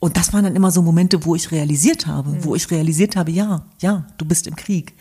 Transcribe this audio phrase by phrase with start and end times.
[0.00, 2.44] und das waren dann immer so Momente, wo ich realisiert habe, mhm.
[2.44, 4.94] wo ich realisiert habe, ja, ja, du bist im Krieg.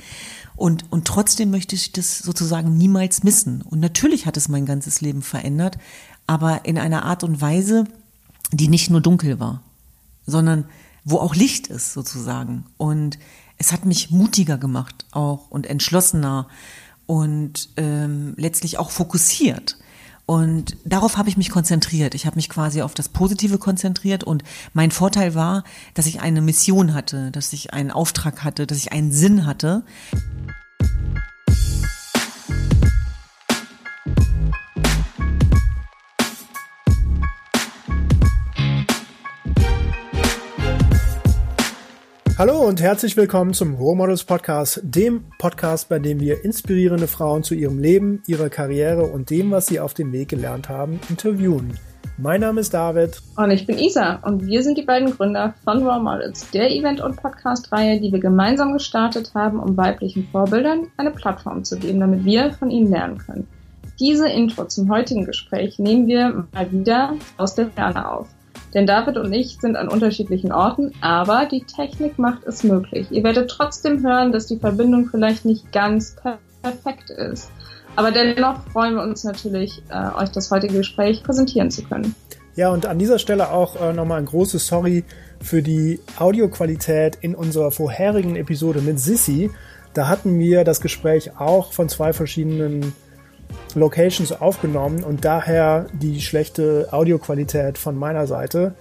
[0.57, 3.61] Und, und trotzdem möchte ich das sozusagen niemals missen.
[3.61, 5.77] Und natürlich hat es mein ganzes Leben verändert,
[6.27, 7.85] aber in einer Art und Weise,
[8.51, 9.63] die nicht nur dunkel war,
[10.27, 10.65] sondern
[11.05, 12.65] wo auch Licht ist sozusagen.
[12.75, 13.17] Und
[13.57, 16.49] es hat mich mutiger gemacht auch und entschlossener
[17.05, 19.77] und ähm, letztlich auch fokussiert.
[20.29, 22.13] Und darauf habe ich mich konzentriert.
[22.13, 24.43] Ich habe mich quasi auf das Positive konzentriert und
[24.73, 25.63] mein Vorteil war,
[25.95, 29.81] dass ich eine Mission hatte, dass ich einen Auftrag hatte, dass ich einen Sinn hatte.
[42.39, 47.43] Hallo und herzlich willkommen zum Role Models Podcast, dem Podcast, bei dem wir inspirierende Frauen
[47.43, 51.77] zu ihrem Leben, ihrer Karriere und dem, was sie auf dem Weg gelernt haben, interviewen.
[52.17, 53.21] Mein Name ist David.
[53.35, 57.01] Und ich bin Isa und wir sind die beiden Gründer von Role Models, der Event-
[57.01, 62.23] und Podcast-Reihe, die wir gemeinsam gestartet haben, um weiblichen Vorbildern eine Plattform zu geben, damit
[62.23, 63.47] wir von ihnen lernen können.
[63.99, 68.29] Diese Intro zum heutigen Gespräch nehmen wir mal wieder aus der Ferne auf.
[68.73, 73.07] Denn David und ich sind an unterschiedlichen Orten, aber die Technik macht es möglich.
[73.11, 76.15] Ihr werdet trotzdem hören, dass die Verbindung vielleicht nicht ganz
[76.61, 77.49] perfekt ist.
[77.95, 82.15] Aber dennoch freuen wir uns natürlich, äh, euch das heutige Gespräch präsentieren zu können.
[82.55, 85.03] Ja, und an dieser Stelle auch äh, nochmal ein großes Sorry
[85.41, 89.49] für die Audioqualität in unserer vorherigen Episode mit Sissy.
[89.93, 92.93] Da hatten wir das Gespräch auch von zwei verschiedenen
[93.75, 98.73] Locations aufgenommen und daher die schlechte Audioqualität von meiner Seite.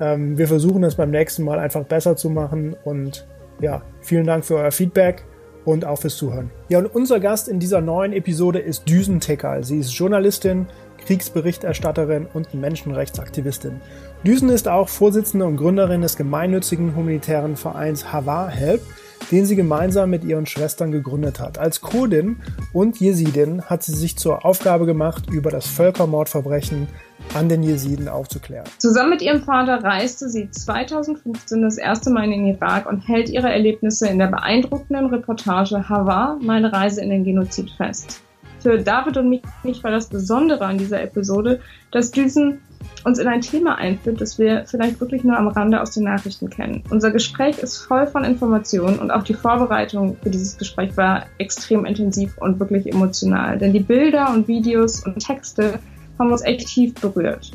[0.00, 3.26] Ähm, wir versuchen es beim nächsten Mal einfach besser zu machen und
[3.60, 5.24] ja, vielen Dank für euer Feedback
[5.64, 6.50] und auch fürs Zuhören.
[6.68, 9.64] Ja, und unser Gast in dieser neuen Episode ist Düsen Tekal.
[9.64, 10.66] Sie ist Journalistin,
[11.04, 13.80] Kriegsberichterstatterin und Menschenrechtsaktivistin.
[14.24, 18.82] Düsen ist auch Vorsitzende und Gründerin des gemeinnützigen humanitären Vereins Hava Help,
[19.30, 21.58] den sie gemeinsam mit ihren Schwestern gegründet hat.
[21.58, 22.36] Als Kurdin
[22.72, 26.88] und Jesidin hat sie sich zur Aufgabe gemacht, über das Völkermordverbrechen
[27.34, 28.66] an den Jesiden aufzuklären.
[28.78, 33.28] Zusammen mit ihrem Vater reiste sie 2015 das erste Mal in den Irak und hält
[33.28, 38.20] ihre Erlebnisse in der beeindruckenden Reportage Hava, meine Reise in den Genozid fest.
[38.60, 41.60] Für David und mich war das Besondere an dieser Episode,
[41.92, 42.60] dass Düsen
[43.06, 46.50] uns in ein Thema einführt, das wir vielleicht wirklich nur am Rande aus den Nachrichten
[46.50, 46.82] kennen.
[46.90, 51.84] Unser Gespräch ist voll von Informationen und auch die Vorbereitung für dieses Gespräch war extrem
[51.84, 55.78] intensiv und wirklich emotional, denn die Bilder und Videos und Texte
[56.18, 57.52] haben uns echt tief berührt.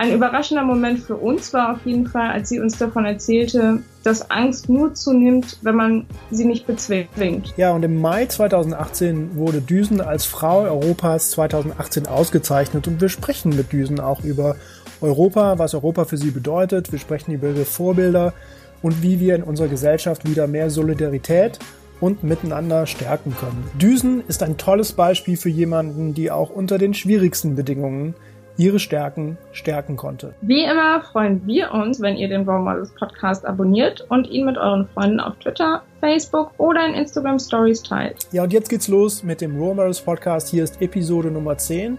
[0.00, 4.30] Ein überraschender Moment für uns war auf jeden Fall, als sie uns davon erzählte, dass
[4.30, 7.52] Angst nur zunimmt, wenn man sie nicht bezwingt.
[7.56, 13.56] Ja, und im Mai 2018 wurde Düsen als Frau Europas 2018 ausgezeichnet und wir sprechen
[13.56, 14.54] mit Düsen auch über
[15.00, 16.92] Europa, was Europa für sie bedeutet.
[16.92, 18.34] Wir sprechen über ihre Vorbilder
[18.82, 21.58] und wie wir in unserer Gesellschaft wieder mehr Solidarität
[22.00, 23.68] und miteinander stärken können.
[23.74, 28.14] Düsen ist ein tolles Beispiel für jemanden, die auch unter den schwierigsten Bedingungen
[28.58, 30.34] ihre Stärken stärken konnte.
[30.42, 34.58] Wie immer freuen wir uns, wenn ihr den Role Models Podcast abonniert und ihn mit
[34.58, 38.26] euren Freunden auf Twitter, Facebook oder in Instagram Stories teilt.
[38.32, 40.48] Ja, und jetzt geht's los mit dem Role Models Podcast.
[40.48, 41.98] Hier ist Episode Nummer 10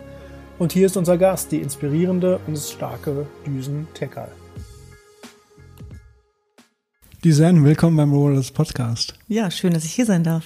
[0.59, 4.30] und hier ist unser Gast, die inspirierende und starke Düsen Tekal.
[7.24, 9.14] Düsen, willkommen beim Role Models Podcast.
[9.30, 10.44] Ja, schön, dass ich hier sein darf.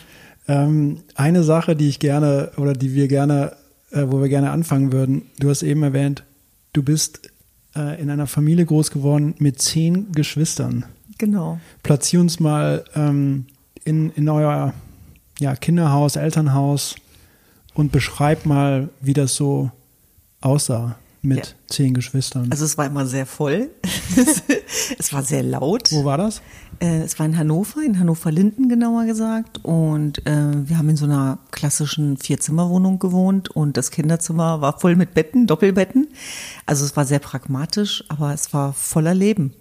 [0.48, 3.56] Ähm, eine Sache, die ich gerne oder die wir gerne
[3.94, 5.24] äh, wo wir gerne anfangen würden.
[5.40, 6.24] Du hast eben erwähnt,
[6.74, 7.30] du bist
[7.76, 10.86] äh, in einer Familie groß geworden mit zehn Geschwistern.
[11.18, 11.60] Genau.
[11.84, 13.46] Platzier uns mal ähm,
[13.86, 14.74] in, in euer
[15.40, 16.96] ja, Kinderhaus, Elternhaus
[17.74, 19.72] und beschreib mal, wie das so
[20.42, 21.54] aussah mit ja.
[21.68, 22.50] zehn Geschwistern.
[22.52, 23.70] Also es war immer sehr voll.
[25.00, 25.92] es war sehr laut.
[25.92, 26.42] Wo war das?
[26.80, 29.64] Äh, es war in Hannover, in Hannover-Linden genauer gesagt.
[29.64, 34.98] Und äh, wir haben in so einer klassischen Vierzimmerwohnung gewohnt und das Kinderzimmer war voll
[34.98, 36.10] mit Betten, Doppelbetten.
[36.66, 39.54] Also es war sehr pragmatisch, aber es war voller Leben.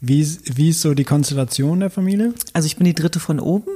[0.00, 0.24] Wie,
[0.54, 2.32] wie ist so die Konstellation der Familie?
[2.52, 3.70] Also ich bin die dritte von oben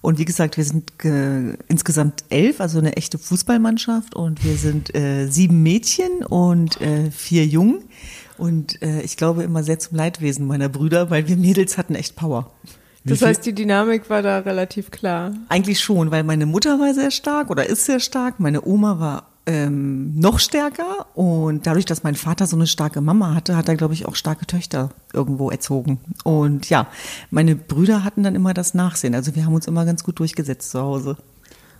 [0.00, 4.14] und wie gesagt, wir sind äh, insgesamt elf, also eine echte Fußballmannschaft.
[4.14, 7.84] Und wir sind äh, sieben Mädchen und äh, vier Jungen.
[8.36, 12.14] Und äh, ich glaube immer sehr zum Leidwesen meiner Brüder, weil wir Mädels hatten echt
[12.14, 12.52] Power.
[13.04, 15.32] Das heißt, die Dynamik war da relativ klar.
[15.48, 18.38] Eigentlich schon, weil meine Mutter war sehr stark oder ist sehr stark.
[18.38, 23.34] Meine Oma war ähm, noch stärker und dadurch, dass mein Vater so eine starke Mama
[23.34, 25.98] hatte, hat er, glaube ich, auch starke Töchter irgendwo erzogen.
[26.22, 26.86] Und ja,
[27.30, 29.14] meine Brüder hatten dann immer das Nachsehen.
[29.14, 31.16] Also wir haben uns immer ganz gut durchgesetzt zu Hause.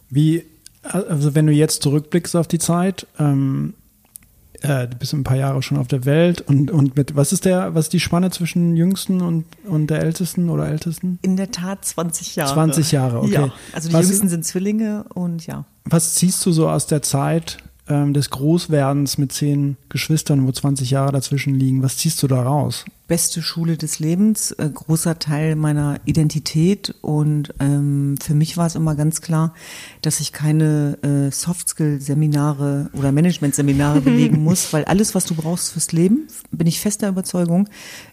[0.08, 0.44] Wie,
[0.82, 3.74] also wenn du jetzt zurückblickst auf die Zeit, ähm,
[4.62, 7.44] äh, du bist ein paar Jahre schon auf der Welt und, und mit, was ist
[7.44, 11.18] der, was ist die Spanne zwischen Jüngsten und, und der Ältesten oder Ältesten?
[11.20, 12.54] In der Tat 20 Jahre.
[12.54, 13.32] 20 Jahre, okay.
[13.32, 15.66] Ja, also die was, Jüngsten sind Zwillinge und ja.
[15.90, 17.58] Was ziehst du so aus der Zeit
[17.88, 21.82] ähm, des Großwerdens mit zehn Geschwistern, wo 20 Jahre dazwischen liegen?
[21.82, 22.84] Was ziehst du da raus?
[23.08, 26.94] Beste Schule des Lebens, äh, großer Teil meiner Identität.
[27.00, 29.54] Und ähm, für mich war es immer ganz klar,
[30.02, 35.90] dass ich keine äh, Soft-Skill-Seminare oder Management-Seminare belegen muss, weil alles, was du brauchst fürs
[35.90, 37.68] Leben, bin ich fester Überzeugung,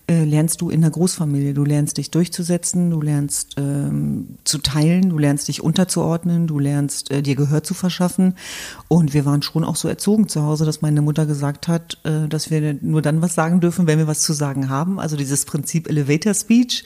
[0.08, 1.54] äh, lernst du in der Großfamilie.
[1.54, 7.12] Du lernst dich durchzusetzen, du lernst ähm, zu teilen, du lernst dich unterzuordnen, du lernst
[7.12, 8.36] äh, dir Gehör zu verschaffen.
[8.88, 12.30] Und wir waren schon auch so erzogen zu Hause, dass meine Mutter gesagt hat, äh,
[12.30, 15.18] dass wir nur dann was sagen dürfen, wenn wir was zu sagen haben haben, also
[15.18, 16.84] dieses Prinzip Elevator Speech,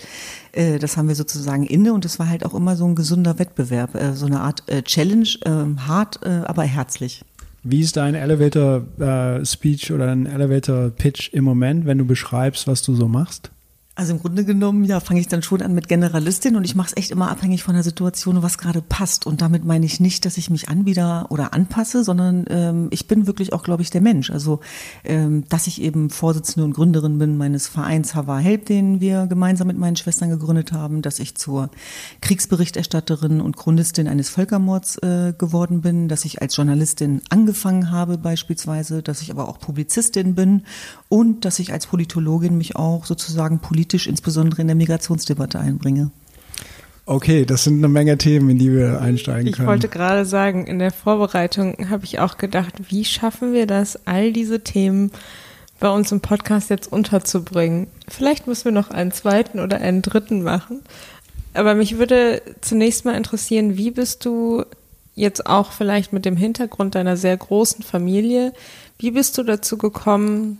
[0.54, 3.40] äh, das haben wir sozusagen inne und es war halt auch immer so ein gesunder
[3.40, 7.24] Wettbewerb, äh, so eine Art äh, Challenge, ähm, hart, aber herzlich.
[7.63, 8.84] Wie ist dein Elevator
[9.44, 13.51] Speech oder ein Elevator Pitch im Moment, wenn du beschreibst, was du so machst?
[14.00, 16.88] Also im Grunde genommen, ja, fange ich dann schon an mit Generalistin und ich mache
[16.88, 19.28] es echt immer abhängig von der Situation, was gerade passt.
[19.28, 23.28] Und damit meine ich nicht, dass ich mich anbieder oder anpasse, sondern ähm, ich bin
[23.28, 24.31] wirklich auch, glaube ich, der Mensch.
[24.31, 24.62] Also,
[25.04, 29.68] ähm, dass ich eben Vorsitzende und Gründerin bin meines Vereins Hava Help, den wir gemeinsam
[29.68, 31.69] mit meinen Schwestern gegründet haben, dass ich zur
[32.22, 39.04] Kriegsberichterstatterin und Chronistin eines Völkermords äh, geworden bin, dass ich als Journalistin angefangen habe beispielsweise,
[39.04, 40.63] dass ich aber auch Publizistin bin
[41.10, 46.12] und dass ich als Politologin mich auch sozusagen politisch, insbesondere in der Migrationsdebatte einbringe.
[47.06, 49.68] Okay, das sind eine Menge Themen, in die wir einsteigen ich können.
[49.68, 54.06] Ich wollte gerade sagen, in der Vorbereitung habe ich auch gedacht, wie schaffen wir das,
[54.06, 55.12] all diese Themen
[55.80, 57.88] bei uns im Podcast jetzt unterzubringen?
[58.07, 60.81] Vielleicht müssen wir noch einen zweiten oder einen dritten machen.
[61.56, 64.63] Aber mich würde zunächst mal interessieren, wie bist du
[65.15, 68.53] jetzt auch vielleicht mit dem Hintergrund deiner sehr großen Familie,
[69.00, 70.59] wie bist du dazu gekommen,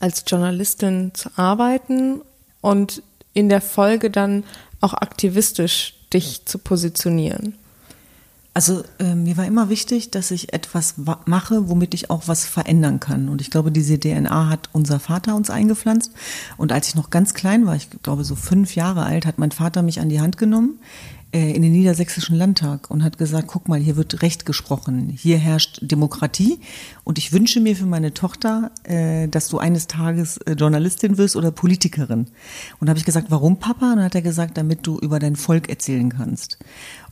[0.00, 2.20] als Journalistin zu arbeiten
[2.60, 3.02] und
[3.32, 4.44] in der Folge dann
[4.80, 7.54] auch aktivistisch dich zu positionieren?
[8.52, 10.94] Also äh, mir war immer wichtig, dass ich etwas
[11.24, 13.28] mache, womit ich auch was verändern kann.
[13.28, 16.10] Und ich glaube, diese DNA hat unser Vater uns eingepflanzt.
[16.56, 19.52] Und als ich noch ganz klein war, ich glaube so fünf Jahre alt, hat mein
[19.52, 20.80] Vater mich an die Hand genommen
[21.32, 25.78] in den Niedersächsischen Landtag und hat gesagt, guck mal, hier wird Recht gesprochen, hier herrscht
[25.82, 26.58] Demokratie
[27.04, 31.36] und ich wünsche mir für meine Tochter, äh, dass du eines Tages äh, Journalistin wirst
[31.36, 32.26] oder Politikerin.
[32.80, 33.90] Und habe ich gesagt, warum Papa?
[33.90, 36.58] Und dann hat er gesagt, damit du über dein Volk erzählen kannst.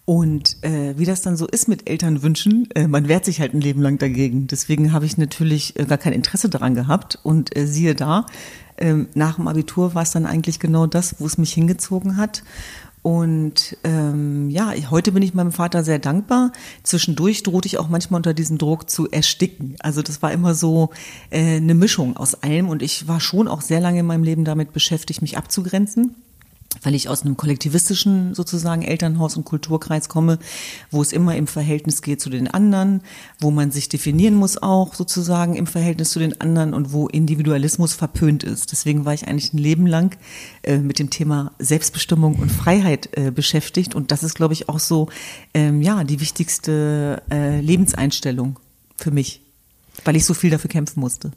[0.04, 3.60] Und äh, wie das dann so ist mit Elternwünschen, äh, man wehrt sich halt ein
[3.60, 4.46] Leben lang dagegen.
[4.46, 7.18] Deswegen habe ich natürlich äh, gar kein Interesse daran gehabt.
[7.22, 8.24] Und äh, siehe da,
[8.76, 12.42] äh, nach dem Abitur war es dann eigentlich genau das, wo es mich hingezogen hat.
[13.02, 16.52] Und ähm, ja, heute bin ich meinem Vater sehr dankbar.
[16.82, 19.76] Zwischendurch drohte ich auch manchmal unter diesem Druck zu ersticken.
[19.80, 20.90] Also das war immer so
[21.30, 22.68] äh, eine Mischung aus allem.
[22.68, 26.14] Und ich war schon auch sehr lange in meinem Leben damit beschäftigt, mich abzugrenzen
[26.82, 30.38] weil ich aus einem kollektivistischen sozusagen Elternhaus und Kulturkreis komme,
[30.90, 33.02] wo es immer im Verhältnis geht zu den anderen,
[33.40, 37.94] wo man sich definieren muss auch sozusagen im Verhältnis zu den anderen und wo Individualismus
[37.94, 38.72] verpönt ist.
[38.72, 40.16] Deswegen war ich eigentlich ein Leben lang
[40.62, 44.78] äh, mit dem Thema Selbstbestimmung und Freiheit äh, beschäftigt und das ist, glaube ich, auch
[44.78, 45.08] so
[45.54, 48.58] ähm, ja die wichtigste äh, Lebenseinstellung
[48.96, 49.42] für mich,
[50.04, 51.32] weil ich so viel dafür kämpfen musste.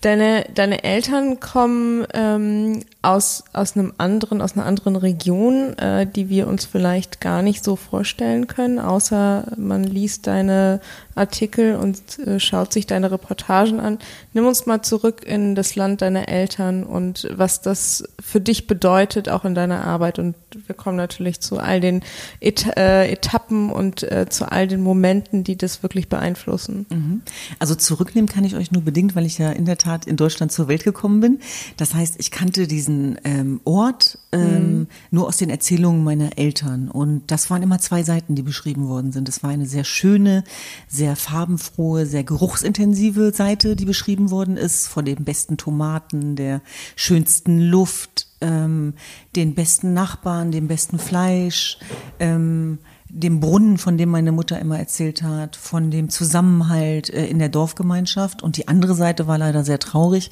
[0.00, 6.28] Deine, deine Eltern kommen ähm, aus, aus einem anderen, aus einer anderen Region, äh, die
[6.28, 10.80] wir uns vielleicht gar nicht so vorstellen können, außer man liest deine
[11.16, 13.98] Artikel und äh, schaut sich deine Reportagen an.
[14.34, 19.28] Nimm uns mal zurück in das Land deiner Eltern und was das für dich bedeutet,
[19.28, 20.20] auch in deiner Arbeit.
[20.20, 20.36] Und
[20.66, 22.02] wir kommen natürlich zu all den
[22.40, 26.86] Et äh, Etappen und äh, zu all den Momenten, die das wirklich beeinflussen.
[26.90, 27.22] Mhm.
[27.58, 30.52] Also zurücknehmen kann ich euch nur bedingt, weil ich ja in der Tat in Deutschland
[30.52, 31.40] zur Welt gekommen bin.
[31.76, 34.86] Das heißt, ich kannte diesen ähm, Ort ähm, mhm.
[35.10, 36.90] nur aus den Erzählungen meiner Eltern.
[36.90, 39.28] Und das waren immer zwei Seiten, die beschrieben worden sind.
[39.28, 40.44] Es war eine sehr schöne,
[40.86, 46.60] sehr farbenfrohe, sehr geruchsintensive Seite, die beschrieben worden ist, von den besten Tomaten, der
[46.94, 48.94] schönsten Luft, ähm,
[49.34, 51.78] den besten Nachbarn, dem besten Fleisch,
[52.20, 52.78] ähm,
[53.10, 57.48] dem Brunnen, von dem meine Mutter immer erzählt hat, von dem Zusammenhalt äh, in der
[57.48, 58.42] Dorfgemeinschaft.
[58.42, 60.30] Und die andere Seite war leider sehr traurig.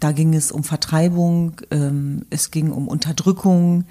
[0.00, 3.84] Da ging es um Vertreibung, ähm, es ging um Unterdrückung,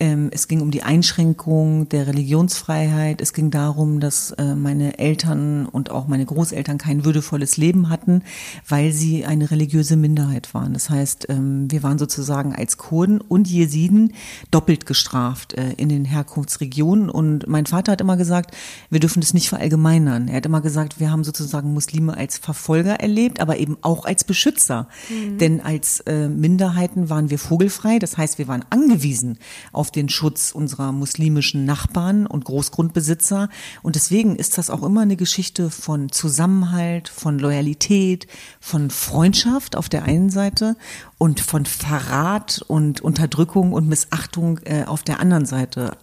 [0.00, 3.20] es ging um die Einschränkung der Religionsfreiheit.
[3.20, 8.22] Es ging darum, dass äh, meine Eltern und auch meine Großeltern kein würdevolles Leben hatten,
[8.68, 10.72] weil sie eine religiöse Minderheit waren.
[10.72, 14.12] Das heißt, ähm, wir waren sozusagen als Kurden und Jesiden
[14.52, 17.10] doppelt gestraft äh, in den Herkunftsregionen.
[17.10, 18.54] Und mein Vater hat immer gesagt,
[18.90, 20.28] wir dürfen das nicht verallgemeinern.
[20.28, 24.22] Er hat immer gesagt, wir haben sozusagen Muslime als Verfolger erlebt, aber eben auch als
[24.22, 24.86] Beschützer.
[25.08, 25.38] Mhm.
[25.38, 27.98] Denn als äh, Minderheiten waren wir vogelfrei.
[27.98, 29.38] Das heißt, wir waren angewiesen
[29.72, 33.48] auf auf den Schutz unserer muslimischen Nachbarn und Großgrundbesitzer.
[33.82, 38.26] Und deswegen ist das auch immer eine Geschichte von Zusammenhalt, von Loyalität,
[38.60, 40.76] von Freundschaft auf der einen Seite
[41.16, 45.96] und von Verrat und Unterdrückung und Missachtung äh, auf der anderen Seite.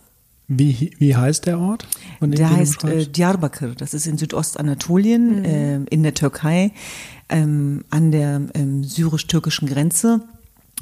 [0.48, 1.88] Wie, wie heißt der Ort?
[2.22, 3.75] Der heißt äh, Diyarbakir.
[3.77, 5.46] Das ist in Südostanatolien, mhm.
[5.46, 6.72] äh, in der Türkei,
[7.30, 10.22] ähm, an der ähm, syrisch-türkischen Grenze.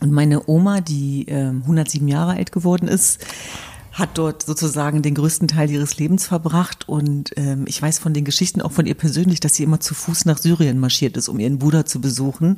[0.01, 3.25] Und meine Oma, die äh, 107 Jahre alt geworden ist,
[3.93, 8.25] hat dort sozusagen den größten Teil ihres Lebens verbracht und ähm, ich weiß von den
[8.25, 11.39] Geschichten auch von ihr persönlich, dass sie immer zu Fuß nach Syrien marschiert ist, um
[11.39, 12.57] ihren Bruder zu besuchen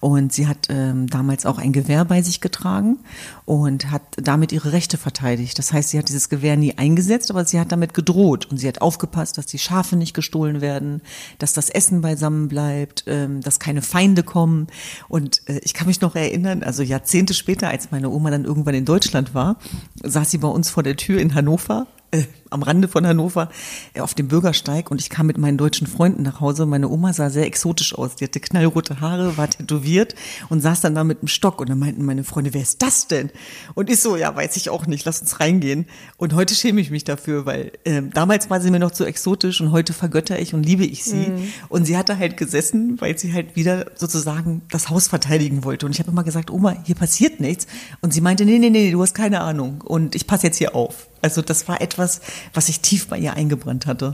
[0.00, 2.98] und sie hat ähm, damals auch ein Gewehr bei sich getragen
[3.44, 5.58] und hat damit ihre Rechte verteidigt.
[5.58, 8.66] Das heißt, sie hat dieses Gewehr nie eingesetzt, aber sie hat damit gedroht und sie
[8.66, 11.02] hat aufgepasst, dass die Schafe nicht gestohlen werden,
[11.38, 14.68] dass das Essen beisammen bleibt, ähm, dass keine Feinde kommen
[15.08, 18.74] und äh, ich kann mich noch erinnern, also Jahrzehnte später, als meine Oma dann irgendwann
[18.74, 19.58] in Deutschland war,
[20.02, 23.48] saß sie bei uns vor der Tür in Hannover äh, am Rande von Hannover
[23.94, 26.66] äh, auf dem Bürgersteig und ich kam mit meinen deutschen Freunden nach Hause.
[26.66, 28.16] Meine Oma sah sehr exotisch aus.
[28.16, 30.14] Die hatte knallrote Haare, war tätowiert
[30.48, 31.60] und saß dann da mit einem Stock.
[31.60, 33.30] Und dann meinten meine Freunde, wer ist das denn?
[33.74, 35.86] Und ich so, ja, weiß ich auch nicht, lass uns reingehen.
[36.16, 39.60] Und heute schäme ich mich dafür, weil äh, damals war sie mir noch zu exotisch
[39.60, 41.28] und heute vergötter ich und liebe ich sie.
[41.28, 41.52] Mhm.
[41.68, 45.86] Und sie hatte halt gesessen, weil sie halt wieder sozusagen das Haus verteidigen wollte.
[45.86, 47.66] Und ich habe immer gesagt, Oma, hier passiert nichts.
[48.00, 49.82] Und sie meinte, nee, nee, nee, du hast keine Ahnung.
[49.82, 51.09] Und ich passe jetzt hier auf.
[51.22, 52.20] Also das war etwas,
[52.54, 54.12] was sich tief bei ihr eingebrannt hatte.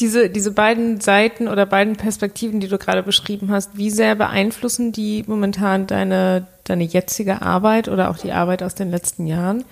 [0.00, 4.90] Diese, diese beiden Seiten oder beiden Perspektiven, die du gerade beschrieben hast, wie sehr beeinflussen
[4.90, 9.64] die momentan deine, deine jetzige Arbeit oder auch die Arbeit aus den letzten Jahren?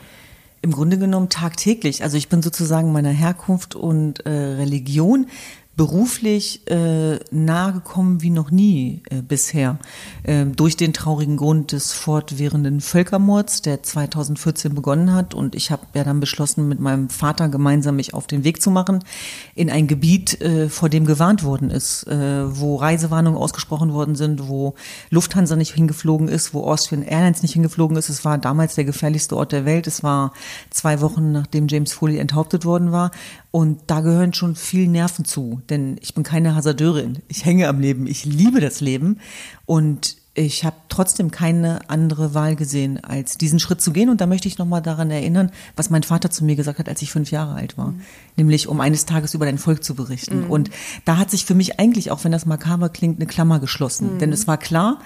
[0.64, 2.04] Im Grunde genommen tagtäglich.
[2.04, 5.26] Also ich bin sozusagen meiner Herkunft und äh, Religion
[5.74, 9.78] beruflich äh, nahe gekommen wie noch nie äh, bisher.
[10.22, 15.32] Äh, durch den traurigen Grund des fortwährenden Völkermords, der 2014 begonnen hat.
[15.32, 18.70] Und ich habe ja dann beschlossen, mit meinem Vater gemeinsam mich auf den Weg zu
[18.70, 19.02] machen
[19.54, 24.48] in ein Gebiet, äh, vor dem gewarnt worden ist, äh, wo Reisewarnungen ausgesprochen worden sind,
[24.48, 24.74] wo
[25.08, 28.10] Lufthansa nicht hingeflogen ist, wo Austrian Airlines nicht hingeflogen ist.
[28.10, 29.86] Es war damals der gefährlichste Ort der Welt.
[29.86, 30.34] Es war
[30.68, 33.10] zwei Wochen, nachdem James Foley enthauptet worden war.
[33.52, 37.18] Und da gehören schon viel Nerven zu, denn ich bin keine Hasardeurin.
[37.28, 38.06] Ich hänge am Leben.
[38.06, 39.18] Ich liebe das Leben
[39.66, 44.08] und ich habe trotzdem keine andere Wahl gesehen, als diesen Schritt zu gehen.
[44.08, 47.02] Und da möchte ich nochmal daran erinnern, was mein Vater zu mir gesagt hat, als
[47.02, 47.88] ich fünf Jahre alt war.
[47.88, 48.00] Mhm.
[48.36, 50.44] Nämlich, um eines Tages über dein Volk zu berichten.
[50.44, 50.50] Mhm.
[50.50, 50.70] Und
[51.04, 54.14] da hat sich für mich eigentlich, auch wenn das makaber klingt, eine Klammer geschlossen.
[54.14, 54.18] Mhm.
[54.20, 55.00] Denn es war klar,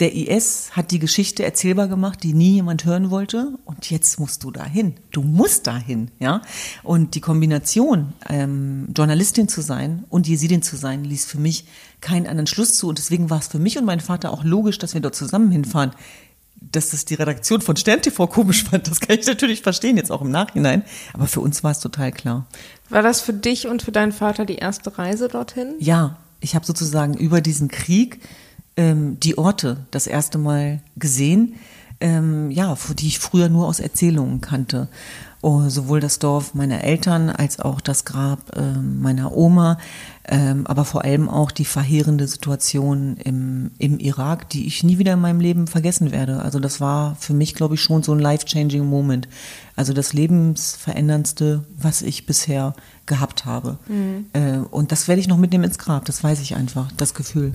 [0.00, 3.58] der IS hat die Geschichte erzählbar gemacht, die nie jemand hören wollte.
[3.66, 4.94] Und jetzt musst du dahin.
[5.10, 6.40] Du musst dahin, ja.
[6.82, 11.66] Und die Kombination, ähm, Journalistin zu sein und Jesidin zu sein, ließ für mich
[12.00, 12.88] keinen anderen Schluss zu.
[12.88, 15.50] Und deswegen war es für mich und meinen Vater auch logisch, dass wir dort zusammen
[15.50, 15.90] hinfahren.
[16.56, 20.10] Dass das die Redaktion von Stern TV komisch fand, das kann ich natürlich verstehen, jetzt
[20.10, 20.82] auch im Nachhinein.
[21.12, 22.46] Aber für uns war es total klar.
[22.88, 25.74] War das für dich und für deinen Vater die erste Reise dorthin?
[25.78, 28.20] Ja, ich habe sozusagen über diesen Krieg
[28.80, 31.54] ähm, die Orte das erste Mal gesehen,
[32.00, 34.88] ähm, ja, die ich früher nur aus Erzählungen kannte.
[35.42, 39.78] Oh, sowohl das Dorf meiner Eltern als auch das Grab äh, meiner Oma,
[40.28, 45.14] ähm, aber vor allem auch die verheerende Situation im, im Irak, die ich nie wieder
[45.14, 46.40] in meinem Leben vergessen werde.
[46.40, 49.28] Also das war für mich, glaube ich, schon so ein life-changing Moment.
[49.76, 52.74] Also das lebensveränderndste, was ich bisher
[53.06, 53.78] gehabt habe.
[53.88, 54.26] Mhm.
[54.34, 57.54] Äh, und das werde ich noch mitnehmen ins Grab, das weiß ich einfach, das Gefühl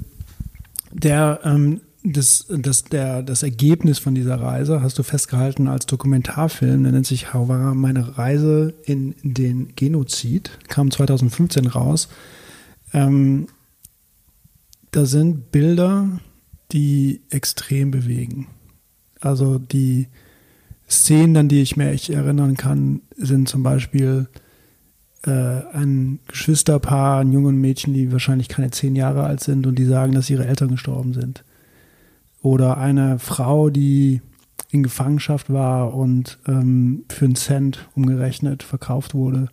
[0.95, 6.83] der ähm, das, das, der, das Ergebnis von dieser Reise hast du festgehalten als Dokumentarfilm,
[6.83, 12.07] der nennt sich Hawara, meine Reise in den Genozid, kam 2015 raus.
[12.93, 13.47] Ähm,
[14.91, 16.19] da sind Bilder,
[16.71, 18.47] die extrem bewegen.
[19.19, 20.07] Also die
[20.87, 24.27] Szenen, an die ich mir echt erinnern kann, sind zum Beispiel
[25.25, 29.85] äh, ein Geschwisterpaar, ein jungen Mädchen, die wahrscheinlich keine zehn Jahre alt sind und die
[29.85, 31.43] sagen, dass ihre Eltern gestorben sind.
[32.41, 34.21] Oder eine Frau, die
[34.69, 39.49] in Gefangenschaft war und ähm, für einen Cent umgerechnet verkauft wurde.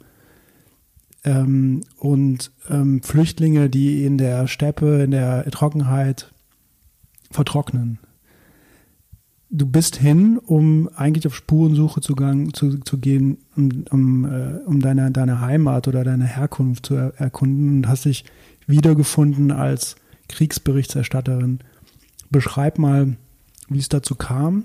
[1.25, 6.33] Ähm, und ähm, Flüchtlinge, die in der Steppe, in der Trockenheit
[7.31, 7.99] vertrocknen.
[9.53, 14.59] Du bist hin, um eigentlich auf Spurensuche zu, gang, zu, zu gehen, um, um, äh,
[14.65, 18.25] um deine, deine Heimat oder deine Herkunft zu er, erkunden und hast dich
[18.67, 19.97] wiedergefunden als
[20.29, 21.61] Kriegsberichterstatterin.
[22.31, 23.17] Beschreib mal,
[23.69, 24.65] wie es dazu kam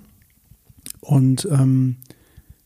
[1.02, 1.98] und ähm,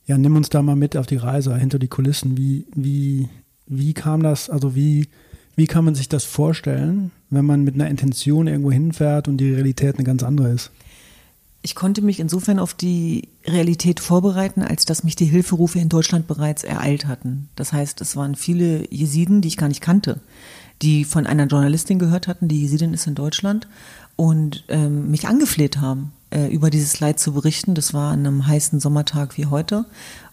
[0.06, 2.38] ja, nimm uns da mal mit auf die Reise hinter die Kulissen.
[2.38, 3.30] Wie, wie,
[3.66, 5.08] wie kam das, also wie,
[5.56, 9.54] wie kann man sich das vorstellen, wenn man mit einer Intention irgendwo hinfährt und die
[9.54, 10.72] Realität eine ganz andere ist?
[11.64, 16.28] Ich konnte mich insofern auf die Realität vorbereiten, als dass mich die Hilferufe in Deutschland
[16.28, 17.50] bereits ereilt hatten.
[17.56, 20.20] Das heißt, es waren viele Jesiden, die ich gar nicht kannte,
[20.82, 23.68] die von einer Journalistin gehört hatten, die Jesidin ist in Deutschland,
[24.16, 27.76] und ähm, mich angefleht haben, äh, über dieses Leid zu berichten.
[27.76, 29.86] Das war an einem heißen Sommertag wie heute.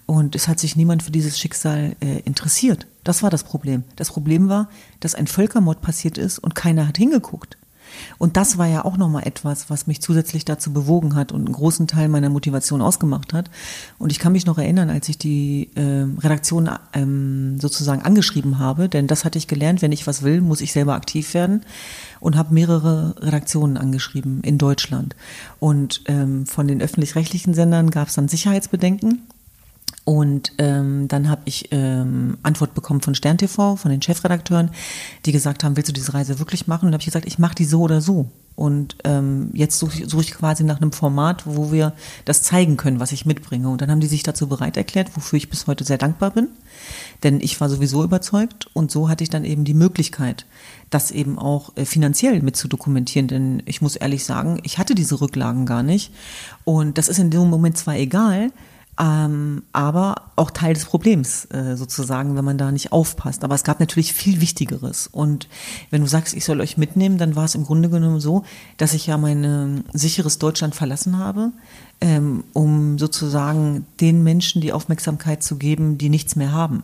[0.07, 2.87] Und es hat sich niemand für dieses Schicksal äh, interessiert.
[3.05, 3.85] Das war das Problem.
[3.97, 4.71] Das Problem war,
[5.01, 7.59] dass ein Völkermord passiert ist und keiner hat hingeguckt.
[8.19, 11.55] Und das war ja auch nochmal etwas, was mich zusätzlich dazu bewogen hat und einen
[11.55, 13.51] großen Teil meiner Motivation ausgemacht hat.
[13.99, 18.89] Und ich kann mich noch erinnern, als ich die äh, Redaktion ähm, sozusagen angeschrieben habe,
[18.89, 21.63] denn das hatte ich gelernt, wenn ich was will, muss ich selber aktiv werden
[22.21, 25.15] und habe mehrere Redaktionen angeschrieben in Deutschland.
[25.61, 29.23] Und ähm, von den öffentlich-rechtlichen Sendern gab es dann Sicherheitsbedenken
[30.09, 34.71] und ähm, dann habe ich ähm, Antwort bekommen von Stern TV, von den Chefredakteuren,
[35.27, 36.87] die gesagt haben, willst du diese Reise wirklich machen?
[36.87, 38.31] Und habe ich gesagt, ich mache die so oder so.
[38.55, 41.93] Und ähm, jetzt suche ich, such ich quasi nach einem Format, wo wir
[42.25, 43.69] das zeigen können, was ich mitbringe.
[43.69, 46.49] Und dann haben die sich dazu bereit erklärt, wofür ich bis heute sehr dankbar bin.
[47.23, 50.47] Denn ich war sowieso überzeugt und so hatte ich dann eben die Möglichkeit,
[50.89, 53.29] das eben auch äh, finanziell mit zu dokumentieren.
[53.29, 56.15] Denn ich muss ehrlich sagen, ich hatte diese Rücklagen gar nicht.
[56.65, 58.53] Und das ist in dem Moment zwar egal,
[58.99, 63.45] ähm, aber auch Teil des Problems äh, sozusagen, wenn man da nicht aufpasst.
[63.45, 65.07] Aber es gab natürlich viel Wichtigeres.
[65.07, 65.49] Und
[65.91, 68.45] wenn du sagst, ich soll euch mitnehmen, dann war es im Grunde genommen so,
[68.77, 71.53] dass ich ja mein äh, sicheres Deutschland verlassen habe,
[72.01, 76.83] ähm, um sozusagen den Menschen die Aufmerksamkeit zu geben, die nichts mehr haben.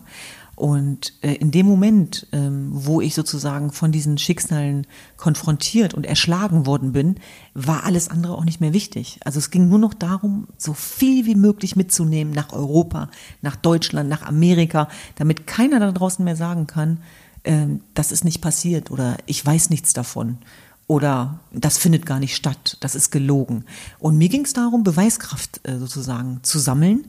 [0.56, 6.66] Und äh, in dem Moment, ähm, wo ich sozusagen von diesen Schicksalen konfrontiert und erschlagen
[6.66, 7.16] worden bin,
[7.54, 9.18] war alles andere auch nicht mehr wichtig.
[9.24, 13.10] Also es ging nur noch darum, so viel wie möglich mitzunehmen nach Europa,
[13.42, 16.98] nach Deutschland, nach Amerika, damit keiner da draußen mehr sagen kann,
[17.42, 20.38] äh, das ist nicht passiert oder ich weiß nichts davon
[20.86, 23.64] oder das findet gar nicht statt, das ist gelogen.
[23.98, 27.06] Und mir ging es darum, Beweiskraft äh, sozusagen zu sammeln.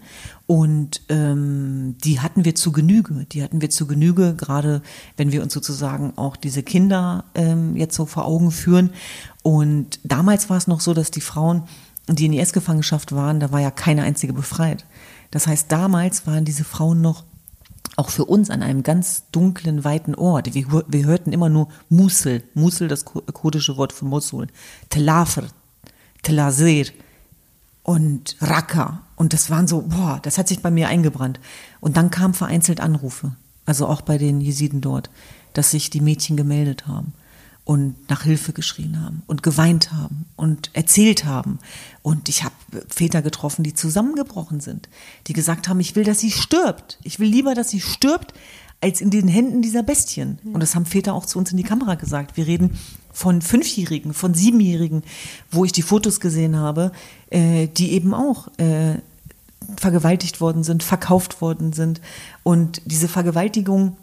[0.48, 3.26] Und ähm, die hatten wir zu Genüge.
[3.32, 4.82] Die hatten wir zu Genüge, gerade
[5.18, 8.92] wenn wir uns sozusagen auch diese Kinder ähm, jetzt so vor Augen führen.
[9.44, 11.64] Und damals war es noch so, dass die Frauen,
[12.08, 14.86] die in IS-Gefangenschaft waren, da war ja keine einzige befreit.
[15.32, 17.24] Das heißt, damals waren diese Frauen noch
[17.96, 20.54] auch für uns an einem ganz dunklen, weiten Ort.
[20.54, 24.48] Wir, wir hörten immer nur Musul, Musul, das kurdische Wort für Mosul,
[24.90, 25.44] Telafr,
[26.24, 26.88] Telazir
[27.84, 29.04] und Raqqa.
[29.16, 31.40] Und das waren so, boah, das hat sich bei mir eingebrannt.
[31.80, 35.10] Und dann kamen vereinzelt Anrufe, also auch bei den Jesiden dort,
[35.54, 37.14] dass sich die Mädchen gemeldet haben
[37.66, 41.60] und nach Hilfe geschrien haben und geweint haben und erzählt haben.
[42.04, 42.54] Und ich habe
[42.88, 44.88] Väter getroffen, die zusammengebrochen sind,
[45.28, 47.00] die gesagt haben, ich will, dass sie stirbt.
[47.04, 48.34] Ich will lieber, dass sie stirbt,
[48.82, 50.38] als in den Händen dieser Bestien.
[50.44, 52.38] Und das haben Väter auch zu uns in die Kamera gesagt.
[52.38, 52.78] Wir reden
[53.12, 55.02] von Fünfjährigen, von Siebenjährigen,
[55.50, 56.92] wo ich die Fotos gesehen habe,
[57.32, 59.00] äh, die eben auch äh,
[59.78, 62.00] vergewaltigt worden sind, verkauft worden sind.
[62.44, 63.98] Und diese Vergewaltigung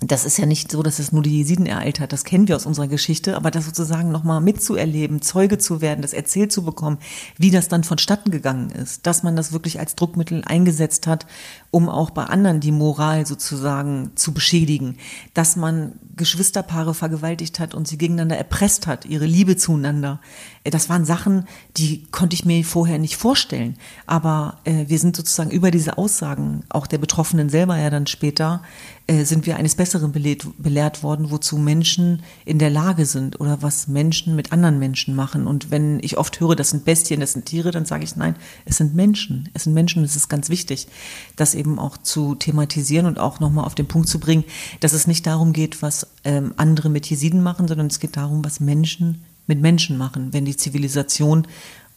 [0.00, 2.54] das ist ja nicht so, dass es nur die Jesiden ereilt hat, das kennen wir
[2.54, 6.98] aus unserer Geschichte, aber das sozusagen nochmal mitzuerleben, Zeuge zu werden, das erzählt zu bekommen,
[7.36, 11.26] wie das dann vonstatten gegangen ist, dass man das wirklich als Druckmittel eingesetzt hat,
[11.72, 14.98] um auch bei anderen die Moral sozusagen zu beschädigen,
[15.34, 20.20] dass man Geschwisterpaare vergewaltigt hat und sie gegeneinander erpresst hat, ihre Liebe zueinander.
[20.64, 23.76] Äh, das waren Sachen, die konnte ich mir vorher nicht vorstellen.
[24.06, 28.62] Aber äh, wir sind sozusagen über diese Aussagen, auch der Betroffenen selber ja dann später,
[29.10, 33.88] sind wir eines Besseren belehrt, belehrt worden, wozu Menschen in der Lage sind oder was
[33.88, 35.46] Menschen mit anderen Menschen machen.
[35.46, 38.36] Und wenn ich oft höre, das sind Bestien, das sind Tiere, dann sage ich nein,
[38.66, 39.48] es sind Menschen.
[39.54, 40.88] Es sind Menschen, es ist ganz wichtig,
[41.36, 44.44] das eben auch zu thematisieren und auch nochmal auf den Punkt zu bringen,
[44.80, 48.44] dass es nicht darum geht, was ähm, andere mit Jesiden machen, sondern es geht darum,
[48.44, 51.46] was Menschen mit Menschen machen, wenn die Zivilisation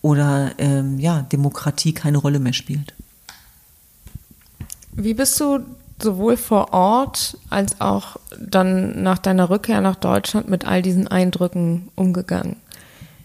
[0.01, 2.93] oder ähm, ja, Demokratie keine Rolle mehr spielt.
[4.93, 5.59] Wie bist du
[6.03, 11.89] sowohl vor Ort als auch dann nach deiner Rückkehr nach Deutschland mit all diesen Eindrücken
[11.95, 12.57] umgegangen?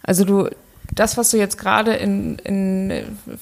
[0.02, 0.48] Also du,
[0.94, 2.92] das, was du jetzt gerade in, in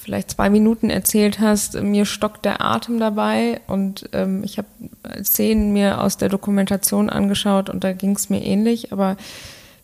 [0.02, 4.68] vielleicht zwei Minuten erzählt hast, mir stockt der Atem dabei und ähm, ich habe
[5.22, 8.92] Szenen mir aus der Dokumentation angeschaut und da ging es mir ähnlich.
[8.92, 9.16] Aber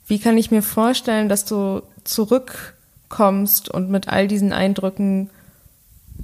[0.06, 2.74] wie kann ich mir vorstellen, dass du zurück
[3.08, 5.30] kommst und mit all diesen Eindrücken,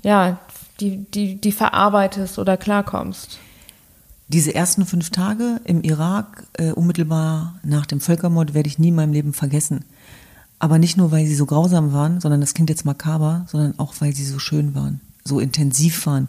[0.03, 0.39] ja,
[0.81, 3.39] die, die, die verarbeitest oder klarkommst?
[4.29, 8.97] Diese ersten fünf Tage im Irak, äh, unmittelbar nach dem Völkermord, werde ich nie in
[8.97, 9.85] meinem Leben vergessen.
[10.59, 13.95] Aber nicht nur, weil sie so grausam waren, sondern das klingt jetzt makaber, sondern auch,
[14.01, 16.29] weil sie so schön waren, so intensiv waren,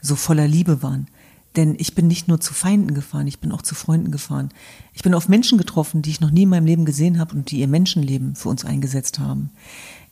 [0.00, 1.08] so voller Liebe waren.
[1.56, 4.48] Denn ich bin nicht nur zu Feinden gefahren, ich bin auch zu Freunden gefahren.
[4.92, 7.50] Ich bin auf Menschen getroffen, die ich noch nie in meinem Leben gesehen habe und
[7.50, 9.50] die ihr Menschenleben für uns eingesetzt haben.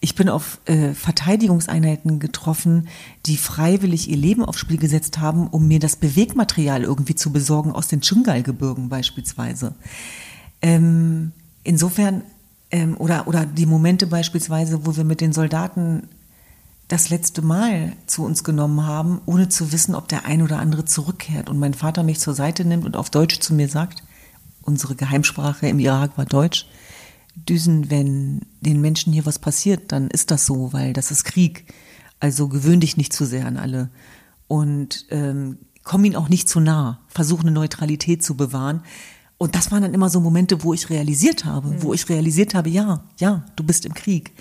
[0.05, 2.89] Ich bin auf äh, Verteidigungseinheiten getroffen,
[3.25, 7.71] die freiwillig ihr Leben aufs Spiel gesetzt haben, um mir das Bewegmaterial irgendwie zu besorgen
[7.71, 9.77] aus den Chungal-Gebirgen beispielsweise.
[10.61, 11.31] Ähm,
[11.63, 12.23] insofern
[12.73, 16.09] ähm, oder oder die Momente beispielsweise, wo wir mit den Soldaten
[16.89, 20.85] das letzte Mal zu uns genommen haben, ohne zu wissen, ob der ein oder andere
[20.85, 21.49] zurückkehrt.
[21.49, 24.03] Und mein Vater mich zur Seite nimmt und auf Deutsch zu mir sagt,
[24.63, 26.67] unsere Geheimsprache im Irak war Deutsch,
[27.35, 31.73] Düsen, wenn den Menschen hier was passiert, dann ist das so, weil das ist Krieg.
[32.21, 33.91] Also gewöhn dich nicht zu sehr an alle.
[34.49, 37.01] Und ähm, komm ihnen auch nicht zu nah.
[37.09, 38.83] Versuch eine Neutralität zu bewahren.
[39.39, 41.83] Und das waren dann immer so Momente, wo ich realisiert habe, mhm.
[41.83, 44.33] wo ich realisiert habe, ja, ja, du bist im Krieg.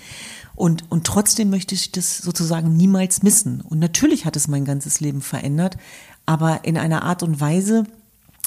[0.54, 3.62] Und, und trotzdem möchte ich das sozusagen niemals missen.
[3.62, 5.76] Und natürlich hat es mein ganzes Leben verändert,
[6.24, 7.84] aber in einer Art und Weise,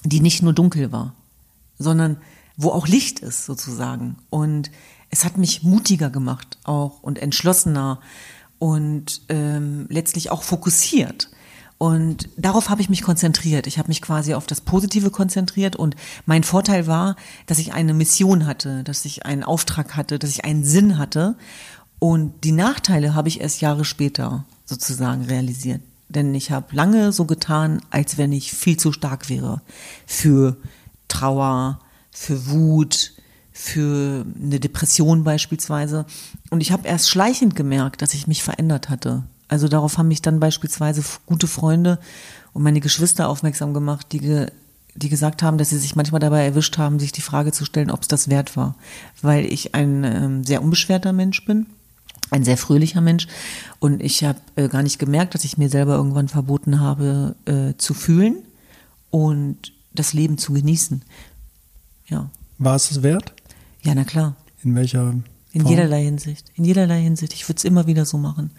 [0.06, 1.14] die nicht nur dunkel war,
[1.78, 2.18] sondern
[2.58, 4.18] wo auch Licht ist sozusagen.
[4.30, 4.72] Und
[5.10, 8.00] es hat mich mutiger gemacht auch und entschlossener
[8.60, 11.30] und ähm, letztlich auch fokussiert.
[11.78, 13.68] Und darauf habe ich mich konzentriert.
[13.68, 17.94] Ich habe mich quasi auf das Positive konzentriert und mein Vorteil war, dass ich eine
[17.94, 21.36] Mission hatte, dass ich einen Auftrag hatte, dass ich einen Sinn hatte
[22.00, 25.82] und die Nachteile habe ich erst Jahre später sozusagen realisiert.
[26.08, 29.62] Denn ich habe lange so getan, als wenn ich viel zu stark wäre
[30.06, 30.58] für
[31.08, 31.80] Trauer,
[32.16, 33.14] für Wut,
[33.52, 36.06] für eine Depression beispielsweise.
[36.50, 39.24] Und ich habe erst schleichend gemerkt, dass ich mich verändert hatte.
[39.48, 42.00] Also darauf haben mich dann beispielsweise gute Freunde
[42.54, 44.48] und meine Geschwister aufmerksam gemacht, die, ge
[44.96, 47.92] die gesagt haben, dass sie sich manchmal dabei erwischt haben, sich die Frage zu stellen,
[47.92, 48.76] ob es das wert war.
[49.22, 51.68] Weil ich ein ähm, sehr unbeschwerter Mensch bin
[52.32, 53.28] ein sehr fröhlicher Mensch
[53.80, 57.78] und ich habe äh, gar nicht gemerkt, dass ich mir selber irgendwann verboten habe äh,
[57.78, 58.38] zu fühlen
[59.12, 61.04] und das Leben zu genießen.
[62.08, 62.30] Ja.
[62.58, 63.34] War es es wert?
[63.82, 64.36] Ja, na klar.
[64.64, 65.24] In welcher Form?
[65.52, 66.52] In jederlei Hinsicht.
[66.56, 67.34] In jederlei Hinsicht.
[67.34, 68.52] Ich würde es immer wieder so machen.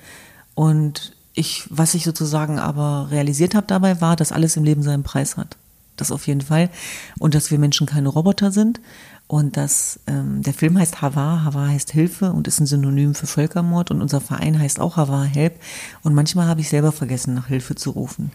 [0.54, 5.02] Und ich, was ich sozusagen aber realisiert habe dabei, war, dass alles im Leben seinen
[5.02, 5.58] Preis hat.
[5.96, 6.70] Das auf jeden Fall.
[7.18, 8.80] Und dass wir Menschen keine Roboter sind.
[9.28, 13.26] Und das, ähm, der Film heißt Hava, Hava heißt Hilfe und ist ein Synonym für
[13.26, 15.60] Völkermord und unser Verein heißt auch Hava Help.
[16.02, 18.30] Und manchmal habe ich selber vergessen, nach Hilfe zu rufen.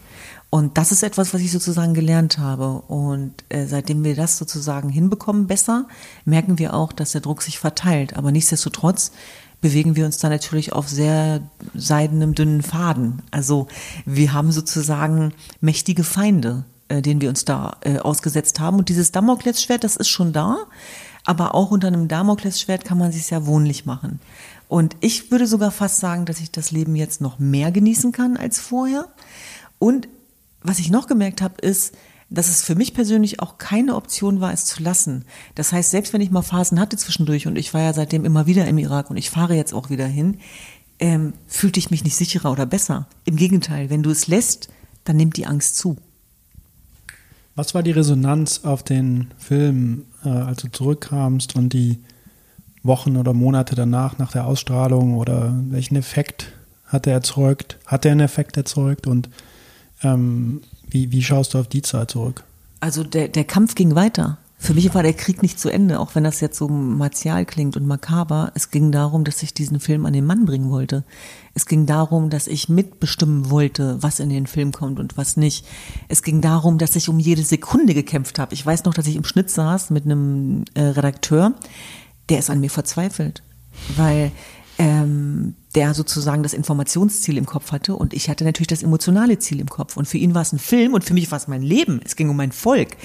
[0.54, 2.82] Und das ist etwas, was ich sozusagen gelernt habe.
[2.86, 5.88] Und äh, seitdem wir das sozusagen hinbekommen, besser,
[6.26, 8.18] merken wir auch, dass der Druck sich verteilt.
[8.18, 9.12] Aber nichtsdestotrotz
[9.62, 11.40] bewegen wir uns da natürlich auf sehr
[11.72, 13.22] seidenem, dünnen Faden.
[13.30, 13.66] Also
[14.04, 18.76] wir haben sozusagen mächtige Feinde äh, den wir uns da äh, ausgesetzt haben.
[18.76, 20.58] Und dieses Damoklesschwert, das ist schon da,
[21.24, 24.20] aber auch unter einem Damoklesschwert kann man sich ja wohnlich machen.
[24.68, 28.36] Und ich würde sogar fast sagen, dass ich das Leben jetzt noch mehr genießen kann
[28.36, 29.08] als vorher.
[29.78, 30.08] Und
[30.62, 31.94] was ich noch gemerkt habe, ist,
[32.30, 35.24] dass es für mich persönlich auch keine Option war, es zu lassen.
[35.54, 38.46] Das heißt, selbst wenn ich mal Phasen hatte zwischendurch und ich war ja seitdem immer
[38.46, 40.38] wieder im Irak und ich fahre jetzt auch wieder hin,
[40.98, 43.06] ähm, fühlte ich mich nicht sicherer oder besser.
[43.24, 44.68] Im Gegenteil, wenn du es lässt,
[45.04, 45.98] dann nimmt die Angst zu.
[47.54, 51.98] Was war die Resonanz auf den Film, äh, als du zurückkamst und die
[52.82, 56.52] Wochen oder Monate danach, nach der Ausstrahlung oder welchen Effekt
[56.86, 57.78] hat er erzeugt?
[57.84, 59.28] Hat er einen Effekt erzeugt und
[60.02, 62.44] ähm, wie, wie schaust du auf die Zeit zurück?
[62.80, 64.38] Also der, der Kampf ging weiter.
[64.62, 67.76] Für mich war der Krieg nicht zu Ende, auch wenn das jetzt so martial klingt
[67.76, 68.52] und makaber.
[68.54, 71.02] Es ging darum, dass ich diesen Film an den Mann bringen wollte.
[71.52, 75.66] Es ging darum, dass ich mitbestimmen wollte, was in den Film kommt und was nicht.
[76.06, 78.54] Es ging darum, dass ich um jede Sekunde gekämpft habe.
[78.54, 81.54] Ich weiß noch, dass ich im Schnitt saß mit einem äh, Redakteur,
[82.28, 83.42] der ist an mir verzweifelt,
[83.96, 84.30] weil
[84.78, 89.60] ähm, der sozusagen das Informationsziel im Kopf hatte und ich hatte natürlich das emotionale Ziel
[89.60, 89.96] im Kopf.
[89.96, 92.00] Und für ihn war es ein Film und für mich war es mein Leben.
[92.04, 92.96] Es ging um mein Volk.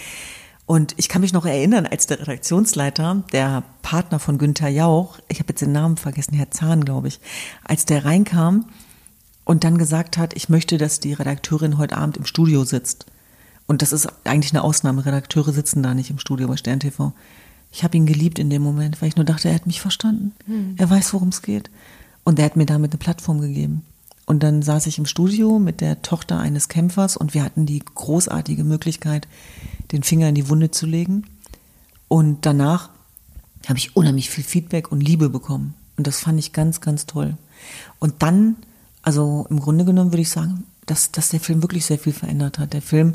[0.65, 5.39] Und ich kann mich noch erinnern, als der Redaktionsleiter, der Partner von Günther Jauch, ich
[5.39, 7.21] habe jetzt den Namen vergessen, Herr Zahn, glaube ich,
[7.63, 8.65] als der reinkam
[9.45, 13.05] und dann gesagt hat, ich möchte, dass die Redakteurin heute Abend im Studio sitzt.
[13.65, 15.05] Und das ist eigentlich eine Ausnahme.
[15.05, 17.13] Redakteure sitzen da nicht im Studio bei Stern TV.
[17.71, 20.33] Ich habe ihn geliebt in dem Moment, weil ich nur dachte, er hat mich verstanden.
[20.47, 20.75] Hm.
[20.77, 21.69] Er weiß, worum es geht.
[22.27, 23.83] Und er hat mir damit eine Plattform gegeben.
[24.25, 27.79] Und dann saß ich im Studio mit der Tochter eines Kämpfers und wir hatten die
[27.79, 29.29] großartige Möglichkeit,
[29.93, 31.23] den Finger in die Wunde zu legen.
[32.09, 32.89] Und danach
[33.69, 35.73] habe ich unheimlich viel Feedback und Liebe bekommen.
[35.95, 37.37] Und das fand ich ganz, ganz toll.
[37.99, 38.57] Und dann,
[39.03, 42.59] also im Grunde genommen würde ich sagen, dass, dass der Film wirklich sehr viel verändert
[42.59, 42.73] hat.
[42.73, 43.13] Der Film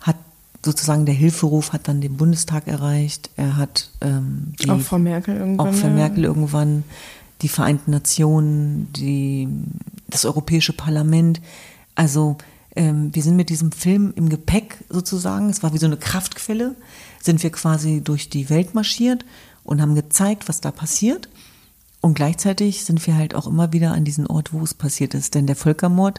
[0.00, 0.16] hat
[0.64, 3.28] sozusagen der Hilferuf hat dann den Bundestag erreicht.
[3.36, 5.68] Er hat ähm, die, auch Frau Merkel irgendwann.
[5.68, 6.84] Auch Frau Merkel irgendwann,
[7.42, 9.48] die Vereinten Nationen, die,
[10.08, 11.40] das Europäische Parlament.
[11.94, 12.36] Also
[12.76, 16.74] ähm, wir sind mit diesem Film im Gepäck sozusagen, es war wie so eine Kraftquelle,
[17.22, 19.24] sind wir quasi durch die Welt marschiert
[19.62, 21.28] und haben gezeigt, was da passiert.
[22.00, 25.34] Und gleichzeitig sind wir halt auch immer wieder an diesen Ort, wo es passiert ist.
[25.34, 26.18] Denn der Völkermord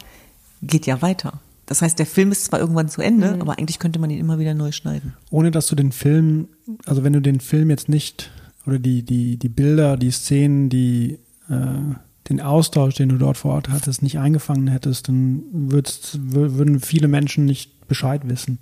[0.64, 1.40] geht ja weiter.
[1.68, 3.42] Das heißt, der Film ist zwar irgendwann zu Ende, mhm.
[3.42, 5.14] aber eigentlich könnte man ihn immer wieder neu schneiden.
[5.30, 6.48] Ohne dass du den Film,
[6.86, 8.32] also wenn du den Film jetzt nicht,
[8.66, 11.96] oder die, die, die Bilder, die Szenen, die, äh,
[12.30, 17.46] den Austausch, den du dort vor Ort hattest, nicht eingefangen hättest, dann würden viele Menschen
[17.46, 18.60] nicht Bescheid wissen.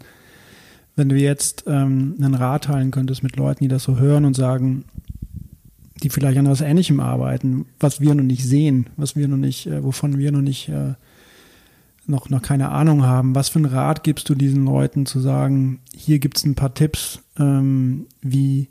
[0.96, 4.36] Wenn du jetzt ähm, einen Rat teilen könntest mit Leuten, die das so hören und
[4.36, 4.86] sagen,
[6.04, 9.68] die vielleicht an etwas Ähnlichem arbeiten, was wir noch nicht sehen, was wir noch nicht,
[9.68, 10.94] äh, wovon wir noch nicht äh,
[12.06, 15.80] noch, noch keine Ahnung haben, was für einen Rat gibst du diesen Leuten zu sagen,
[15.96, 18.68] hier gibt es ein paar Tipps, ähm, wie,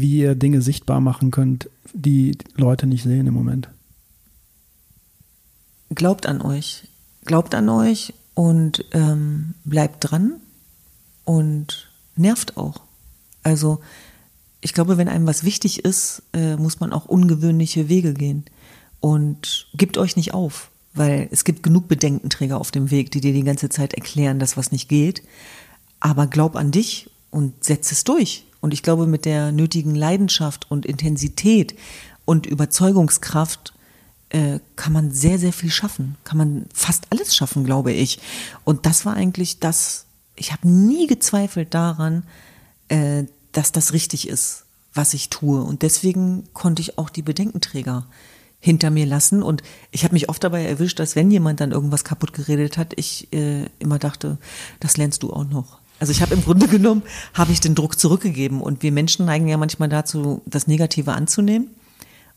[0.00, 3.68] wie ihr Dinge sichtbar machen könnt, die Leute nicht sehen im Moment?
[5.94, 6.88] Glaubt an euch.
[7.24, 10.34] Glaubt an euch und ähm, bleibt dran
[11.24, 12.80] und nervt auch.
[13.42, 13.80] Also
[14.60, 18.44] ich glaube, wenn einem was wichtig ist, äh, muss man auch ungewöhnliche Wege gehen.
[19.00, 23.32] Und gebt euch nicht auf weil es gibt genug Bedenkenträger auf dem Weg, die dir
[23.32, 25.22] die ganze Zeit erklären, dass was nicht geht.
[26.00, 28.45] Aber glaub an dich und setz es durch.
[28.66, 31.76] Und ich glaube, mit der nötigen Leidenschaft und Intensität
[32.24, 33.72] und Überzeugungskraft
[34.30, 36.16] äh, kann man sehr, sehr viel schaffen.
[36.24, 38.18] Kann man fast alles schaffen, glaube ich.
[38.64, 42.24] Und das war eigentlich das, ich habe nie gezweifelt daran,
[42.88, 45.62] äh, dass das richtig ist, was ich tue.
[45.62, 48.08] Und deswegen konnte ich auch die Bedenkenträger
[48.58, 49.44] hinter mir lassen.
[49.44, 52.94] Und ich habe mich oft dabei erwischt, dass wenn jemand dann irgendwas kaputt geredet hat,
[52.96, 54.38] ich äh, immer dachte,
[54.80, 55.78] das lernst du auch noch.
[55.98, 57.02] Also ich habe im Grunde genommen,
[57.34, 58.60] habe ich den Druck zurückgegeben.
[58.60, 61.68] Und wir Menschen neigen ja manchmal dazu, das Negative anzunehmen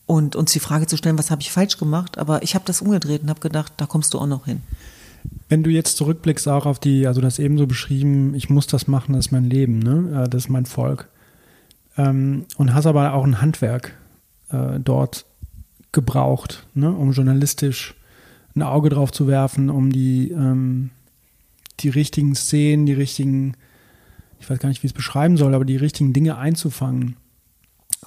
[0.06, 2.18] und uns die Frage zu stellen, was habe ich falsch gemacht.
[2.18, 4.62] Aber ich habe das umgedreht und habe gedacht, da kommst du auch noch hin.
[5.50, 8.88] Wenn du jetzt zurückblickst auch auf die, also das eben so beschrieben, ich muss das
[8.88, 10.28] machen, das ist mein Leben, ne?
[10.30, 11.10] das ist mein Volk.
[11.98, 13.98] Ähm, und hast aber auch ein Handwerk
[14.52, 15.26] äh, dort
[15.92, 17.96] gebraucht, ne, um journalistisch
[18.56, 20.92] ein Auge drauf zu werfen, um die, ähm,
[21.84, 23.54] die richtigen Szenen, die richtigen,
[24.40, 27.16] ich weiß gar nicht, wie ich es beschreiben soll, aber die richtigen Dinge einzufangen.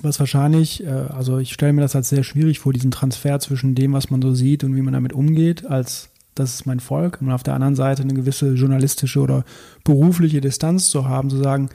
[0.00, 3.74] Was wahrscheinlich, äh, also ich stelle mir das als sehr schwierig vor, diesen Transfer zwischen
[3.74, 7.20] dem, was man so sieht und wie man damit umgeht, als das ist mein Volk,
[7.20, 9.44] und auf der anderen Seite eine gewisse journalistische oder
[9.84, 11.68] berufliche Distanz zu haben, zu sagen,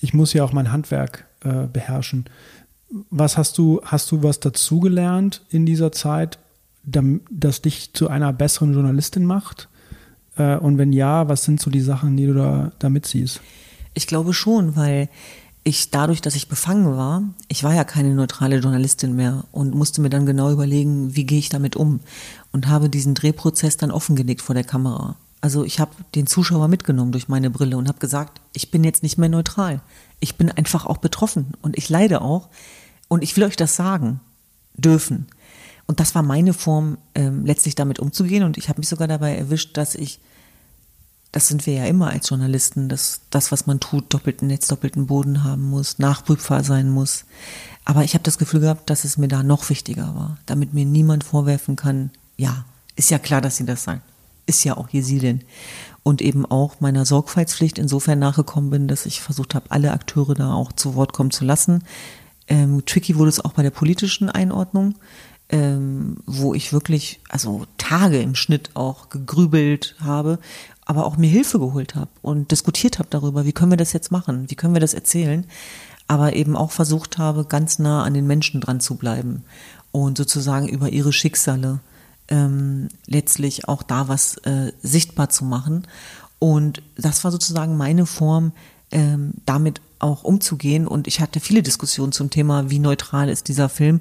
[0.00, 2.24] ich muss ja auch mein Handwerk äh, beherrschen
[3.10, 6.38] was hast du, hast du was dazugelernt in dieser Zeit,
[6.84, 9.68] das dich zu einer besseren Journalistin macht?
[10.36, 13.40] Äh, und wenn ja, was sind so die Sachen, die du da, da mitziehst?
[13.94, 15.08] Ich glaube schon, weil
[15.64, 20.02] ich dadurch, dass ich befangen war, ich war ja keine neutrale Journalistin mehr und musste
[20.02, 22.00] mir dann genau überlegen, wie gehe ich damit um
[22.52, 25.16] und habe diesen Drehprozess dann offengelegt vor der Kamera.
[25.40, 29.02] Also ich habe den Zuschauer mitgenommen durch meine Brille und habe gesagt, ich bin jetzt
[29.02, 29.80] nicht mehr neutral.
[30.20, 32.48] Ich bin einfach auch betroffen und ich leide auch.
[33.08, 34.20] Und ich will euch das sagen
[34.76, 35.26] dürfen.
[35.86, 38.42] Und das war meine Form, ähm, letztlich damit umzugehen.
[38.42, 40.20] Und ich habe mich sogar dabei erwischt, dass ich,
[41.32, 45.06] das sind wir ja immer als Journalisten, dass das, was man tut, doppelten Netz, doppelten
[45.06, 47.24] Boden haben muss, nachprüfbar sein muss.
[47.84, 50.86] Aber ich habe das Gefühl gehabt, dass es mir da noch wichtiger war, damit mir
[50.86, 52.64] niemand vorwerfen kann, ja,
[52.96, 54.02] ist ja klar, dass sie das sagt.
[54.46, 55.42] Ist ja auch Jesidin.
[56.02, 60.52] Und eben auch meiner Sorgfaltspflicht insofern nachgekommen bin, dass ich versucht habe, alle Akteure da
[60.52, 61.82] auch zu Wort kommen zu lassen
[62.48, 64.94] ähm, tricky wurde es auch bei der politischen Einordnung,
[65.54, 70.40] ähm, wo ich wirklich, also Tage im Schnitt auch gegrübelt habe,
[70.84, 74.10] aber auch mir Hilfe geholt habe und diskutiert habe darüber, wie können wir das jetzt
[74.10, 75.46] machen, wie können wir das erzählen,
[76.08, 79.44] aber eben auch versucht habe, ganz nah an den Menschen dran zu bleiben
[79.92, 81.78] und sozusagen über ihre Schicksale
[82.26, 85.86] ähm, letztlich auch da was äh, sichtbar zu machen.
[86.40, 88.50] Und das war sozusagen meine Form,
[88.90, 90.88] ähm, damit auch umzugehen.
[90.88, 94.00] Und ich hatte viele Diskussionen zum Thema, wie neutral ist dieser Film,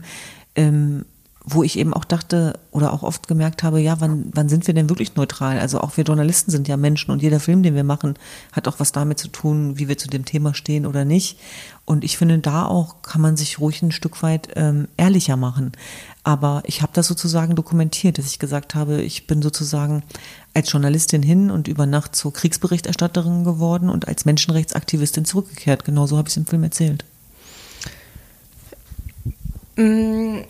[0.55, 1.05] ähm,
[1.45, 4.73] wo ich eben auch dachte oder auch oft gemerkt habe, ja, wann, wann sind wir
[4.73, 5.59] denn wirklich neutral?
[5.59, 8.15] Also auch wir Journalisten sind ja Menschen und jeder Film, den wir machen,
[8.53, 11.37] hat auch was damit zu tun, wie wir zu dem Thema stehen oder nicht.
[11.85, 15.73] Und ich finde, da auch kann man sich ruhig ein Stück weit ähm, ehrlicher machen.
[16.23, 20.03] Aber ich habe das sozusagen dokumentiert, dass ich gesagt habe, ich bin sozusagen
[20.53, 25.83] als Journalistin hin und über Nacht zur Kriegsberichterstatterin geworden und als Menschenrechtsaktivistin zurückgekehrt.
[25.83, 27.03] Genauso habe ich es im Film erzählt.
[29.75, 30.41] Mm,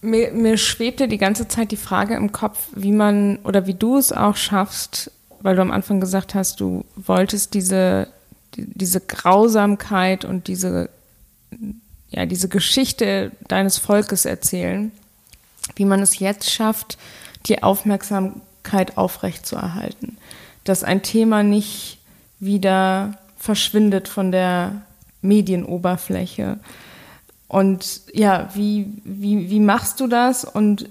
[0.00, 3.96] Mir, mir schwebte die ganze Zeit die Frage im Kopf, wie man oder wie du
[3.96, 8.08] es auch schaffst, weil du am Anfang gesagt hast, du wolltest diese,
[8.56, 10.90] diese Grausamkeit und diese,
[12.10, 14.92] ja, diese Geschichte deines Volkes erzählen,
[15.74, 16.98] wie man es jetzt schafft,
[17.46, 20.18] die Aufmerksamkeit aufrechtzuerhalten.
[20.64, 21.98] Dass ein Thema nicht
[22.38, 24.82] wieder verschwindet von der
[25.22, 26.58] Medienoberfläche.
[27.48, 30.44] Und ja, wie, wie, wie machst du das?
[30.44, 30.88] Und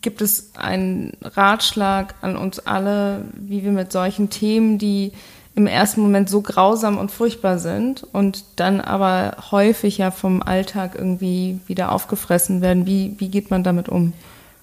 [0.00, 5.12] gibt es einen Ratschlag an uns alle, wie wir mit solchen Themen, die
[5.54, 10.94] im ersten Moment so grausam und furchtbar sind und dann aber häufig ja vom Alltag
[10.94, 14.12] irgendwie wieder aufgefressen werden, wie, wie geht man damit um?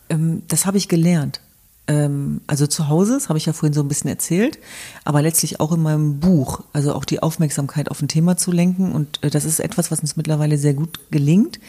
[0.09, 1.41] Ähm, das habe ich gelernt.
[1.87, 4.59] Ähm, also zu Hause, das habe ich ja vorhin so ein bisschen erzählt,
[5.03, 8.91] aber letztlich auch in meinem Buch, also auch die Aufmerksamkeit auf ein Thema zu lenken.
[8.91, 11.59] Und äh, das ist etwas, was uns mittlerweile sehr gut gelingt.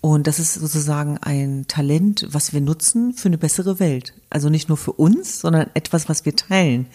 [0.00, 4.14] Und das ist sozusagen ein Talent, was wir nutzen für eine bessere Welt.
[4.30, 6.86] Also nicht nur für uns, sondern etwas, was wir teilen.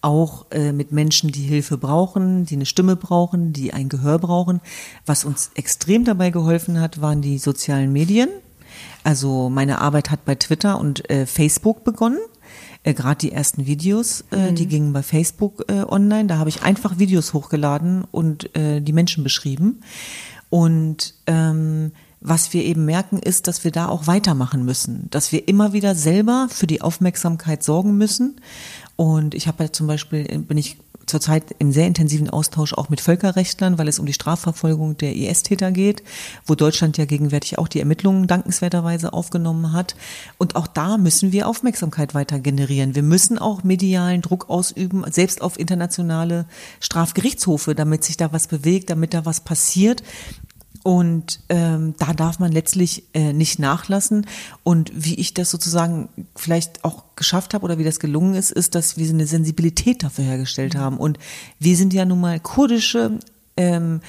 [0.00, 4.60] Auch äh, mit Menschen, die Hilfe brauchen, die eine Stimme brauchen, die ein Gehör brauchen.
[5.06, 8.28] Was uns extrem dabei geholfen hat, waren die sozialen Medien.
[9.04, 12.18] Also meine Arbeit hat bei Twitter und äh, Facebook begonnen.
[12.82, 14.54] Äh, Gerade die ersten Videos, äh, mhm.
[14.54, 16.26] die gingen bei Facebook äh, online.
[16.26, 19.80] Da habe ich einfach Videos hochgeladen und äh, die Menschen beschrieben.
[20.50, 25.46] Und ähm, was wir eben merken, ist, dass wir da auch weitermachen müssen, dass wir
[25.46, 28.40] immer wieder selber für die Aufmerksamkeit sorgen müssen.
[28.96, 33.00] Und ich habe ja zum Beispiel, bin ich zurzeit im sehr intensiven Austausch auch mit
[33.00, 36.02] Völkerrechtlern, weil es um die Strafverfolgung der IS-Täter geht,
[36.46, 39.96] wo Deutschland ja gegenwärtig auch die Ermittlungen dankenswerterweise aufgenommen hat.
[40.38, 42.94] Und auch da müssen wir Aufmerksamkeit weiter generieren.
[42.94, 46.46] Wir müssen auch medialen Druck ausüben, selbst auf internationale
[46.80, 50.02] Strafgerichtshofe, damit sich da was bewegt, damit da was passiert.
[50.82, 54.26] Und ähm, da darf man letztlich äh, nicht nachlassen.
[54.62, 58.74] Und wie ich das sozusagen vielleicht auch geschafft habe oder wie das gelungen ist, ist,
[58.74, 60.98] dass wir eine Sensibilität dafür hergestellt haben.
[60.98, 61.18] Und
[61.58, 63.18] wir sind ja nun mal kurdische
[63.56, 64.00] ähm,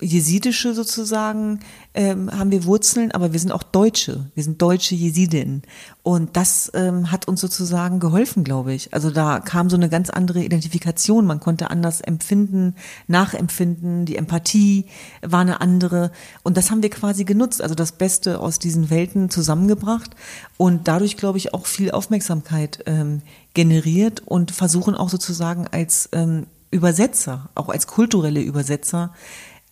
[0.00, 1.60] jesidische sozusagen
[1.94, 4.30] ähm, haben wir Wurzeln, aber wir sind auch Deutsche.
[4.34, 5.62] Wir sind deutsche Jesidinnen.
[6.02, 8.92] Und das ähm, hat uns sozusagen geholfen, glaube ich.
[8.92, 11.24] Also da kam so eine ganz andere Identifikation.
[11.24, 12.74] Man konnte anders empfinden,
[13.06, 14.04] nachempfinden.
[14.04, 14.84] Die Empathie
[15.22, 16.10] war eine andere.
[16.42, 17.62] Und das haben wir quasi genutzt.
[17.62, 20.10] Also das Beste aus diesen Welten zusammengebracht
[20.58, 23.22] und dadurch, glaube ich, auch viel Aufmerksamkeit ähm,
[23.54, 29.14] generiert und versuchen auch sozusagen als ähm, Übersetzer, auch als kulturelle Übersetzer,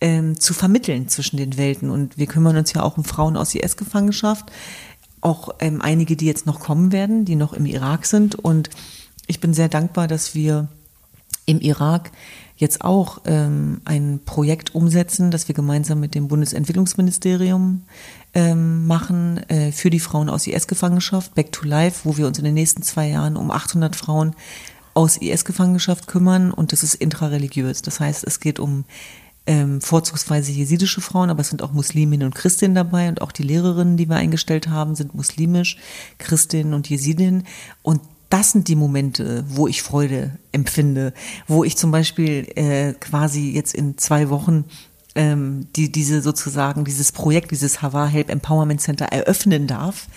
[0.05, 1.89] ähm, zu vermitteln zwischen den Welten.
[1.89, 4.51] Und wir kümmern uns ja auch um Frauen aus IS-Gefangenschaft,
[5.19, 8.35] auch ähm, einige, die jetzt noch kommen werden, die noch im Irak sind.
[8.35, 8.69] Und
[9.25, 10.67] ich bin sehr dankbar, dass wir
[11.47, 12.11] im Irak
[12.55, 17.81] jetzt auch ähm, ein Projekt umsetzen, das wir gemeinsam mit dem Bundesentwicklungsministerium
[18.35, 22.45] ähm, machen äh, für die Frauen aus IS-Gefangenschaft, Back to Life, wo wir uns in
[22.45, 24.35] den nächsten zwei Jahren um 800 Frauen
[24.93, 27.81] aus IS-Gefangenschaft kümmern und das ist intrareligiös.
[27.81, 28.85] Das heißt, es geht um
[29.47, 33.43] ähm, vorzugsweise jesidische Frauen, aber es sind auch Musliminnen und Christinnen dabei und auch die
[33.43, 35.77] Lehrerinnen, die wir eingestellt haben, sind muslimisch,
[36.17, 37.45] Christinnen und Jesidinnen
[37.81, 41.13] und das sind die Momente, wo ich Freude empfinde,
[41.47, 44.65] wo ich zum Beispiel äh, quasi jetzt in zwei Wochen
[45.15, 50.07] ähm, die diese sozusagen dieses Projekt, dieses Hava Help Empowerment Center eröffnen darf.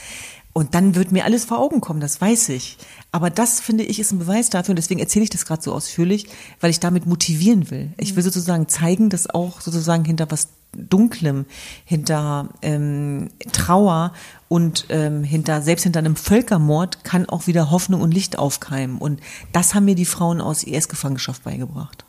[0.53, 2.79] Und dann wird mir alles vor Augen kommen, das weiß ich.
[3.13, 5.73] Aber das, finde ich, ist ein Beweis dafür, und deswegen erzähle ich das gerade so
[5.73, 6.27] ausführlich,
[6.61, 7.93] weil ich damit motivieren will.
[7.97, 11.47] Ich will sozusagen zeigen, dass auch sozusagen hinter was Dunklem,
[11.85, 14.13] hinter ähm, Trauer
[14.49, 18.99] und ähm, hinter selbst hinter einem Völkermord kann auch wieder Hoffnung und Licht aufkeimen.
[18.99, 19.21] Und
[19.53, 22.05] das haben mir die Frauen aus IS-Gefangenschaft beigebracht.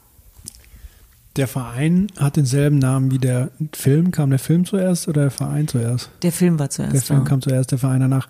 [1.40, 4.12] Der Verein hat denselben Namen wie der Film.
[4.12, 6.10] Kam der Film zuerst oder der Verein zuerst?
[6.22, 6.94] Der Film war zuerst.
[6.94, 8.28] Der Film kam zuerst, der Verein danach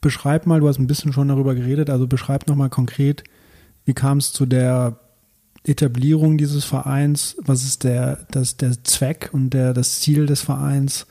[0.00, 3.24] beschreib mal, du hast ein bisschen schon darüber geredet, also beschreib nochmal konkret,
[3.84, 4.96] wie kam es zu der
[5.64, 11.06] Etablierung dieses Vereins, was ist der, das, der Zweck und der, das Ziel des Vereins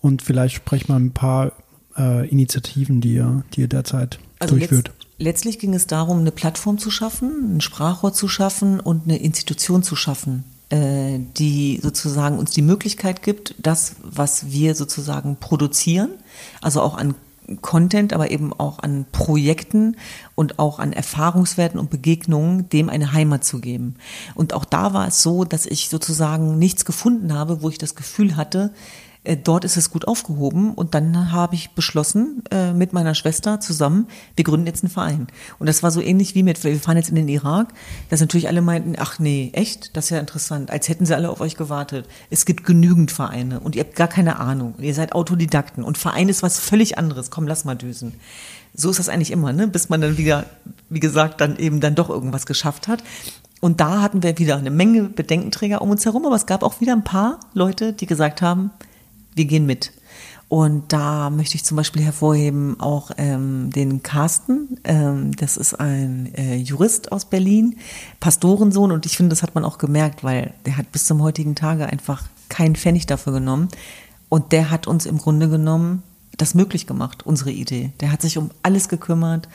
[0.00, 1.52] und vielleicht sprech mal ein paar
[1.96, 4.88] äh, Initiativen, die ihr, die ihr derzeit also durchführt.
[4.88, 9.18] Letzt, letztlich ging es darum, eine Plattform zu schaffen, ein Sprachrohr zu schaffen und eine
[9.18, 16.10] Institution zu schaffen, die sozusagen uns die Möglichkeit gibt, das, was wir sozusagen produzieren,
[16.60, 17.14] also auch an
[17.60, 19.96] Content, aber eben auch an Projekten
[20.34, 23.94] und auch an Erfahrungswerten und Begegnungen, dem eine Heimat zu geben.
[24.34, 27.94] Und auch da war es so, dass ich sozusagen nichts gefunden habe, wo ich das
[27.94, 30.74] Gefühl hatte, äh, dort ist es gut aufgehoben.
[30.74, 34.06] Und dann habe ich beschlossen, äh, mit meiner Schwester zusammen,
[34.36, 35.26] wir gründen jetzt einen Verein.
[35.58, 37.68] Und das war so ähnlich wie mit, wir fahren jetzt in den Irak,
[38.10, 41.30] dass natürlich alle meinten, ach nee, echt, das ist ja interessant, als hätten sie alle
[41.30, 42.06] auf euch gewartet.
[42.30, 44.74] Es gibt genügend Vereine und ihr habt gar keine Ahnung.
[44.78, 47.30] Ihr seid Autodidakten und Verein ist was völlig anderes.
[47.30, 48.14] Komm, lass mal düsen.
[48.74, 49.66] So ist das eigentlich immer, ne?
[49.66, 50.44] bis man dann wieder,
[50.90, 53.02] wie gesagt, dann eben dann doch irgendwas geschafft hat.
[53.60, 56.80] Und da hatten wir wieder eine Menge Bedenkenträger um uns herum, aber es gab auch
[56.80, 58.70] wieder ein paar Leute, die gesagt haben,
[59.36, 59.92] wir gehen mit.
[60.48, 64.78] Und da möchte ich zum Beispiel hervorheben auch ähm, den Carsten.
[64.84, 67.76] Ähm, das ist ein äh, Jurist aus Berlin,
[68.20, 68.92] Pastorensohn.
[68.92, 71.86] Und ich finde, das hat man auch gemerkt, weil der hat bis zum heutigen Tage
[71.86, 73.68] einfach keinen Pfennig dafür genommen.
[74.28, 76.04] Und der hat uns im Grunde genommen
[76.36, 77.92] das möglich gemacht, unsere Idee.
[78.00, 79.48] Der hat sich um alles gekümmert,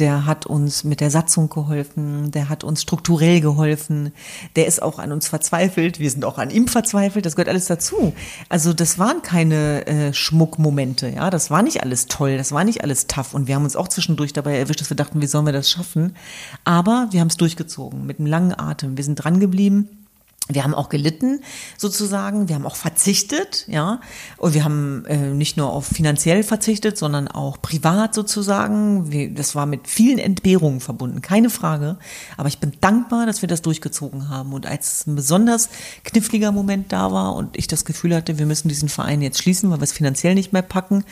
[0.00, 4.12] der hat uns mit der Satzung geholfen, der hat uns strukturell geholfen,
[4.56, 7.66] der ist auch an uns verzweifelt, wir sind auch an ihm verzweifelt, das gehört alles
[7.66, 8.14] dazu.
[8.48, 12.82] Also das waren keine äh, Schmuckmomente, ja, das war nicht alles toll, das war nicht
[12.82, 15.46] alles tough und wir haben uns auch zwischendurch dabei erwischt, dass wir dachten, wie sollen
[15.46, 16.16] wir das schaffen?
[16.64, 19.99] Aber wir haben es durchgezogen mit einem langen Atem, wir sind dran geblieben
[20.48, 21.40] wir haben auch gelitten,
[21.76, 22.48] sozusagen.
[22.48, 24.00] Wir haben auch verzichtet, ja.
[24.36, 29.12] Und wir haben äh, nicht nur auf finanziell verzichtet, sondern auch privat sozusagen.
[29.12, 31.98] Wir, das war mit vielen Entbehrungen verbunden, keine Frage.
[32.36, 34.52] Aber ich bin dankbar, dass wir das durchgezogen haben.
[34.52, 35.68] Und als ein besonders
[36.04, 39.70] kniffliger Moment da war und ich das Gefühl hatte, wir müssen diesen Verein jetzt schließen,
[39.70, 41.04] weil wir es finanziell nicht mehr packen,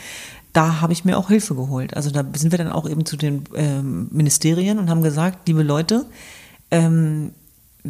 [0.53, 1.95] da habe ich mir auch Hilfe geholt.
[1.95, 5.61] Also da sind wir dann auch eben zu den ähm, Ministerien und haben gesagt, liebe
[5.61, 6.07] Leute,
[6.71, 7.33] ähm,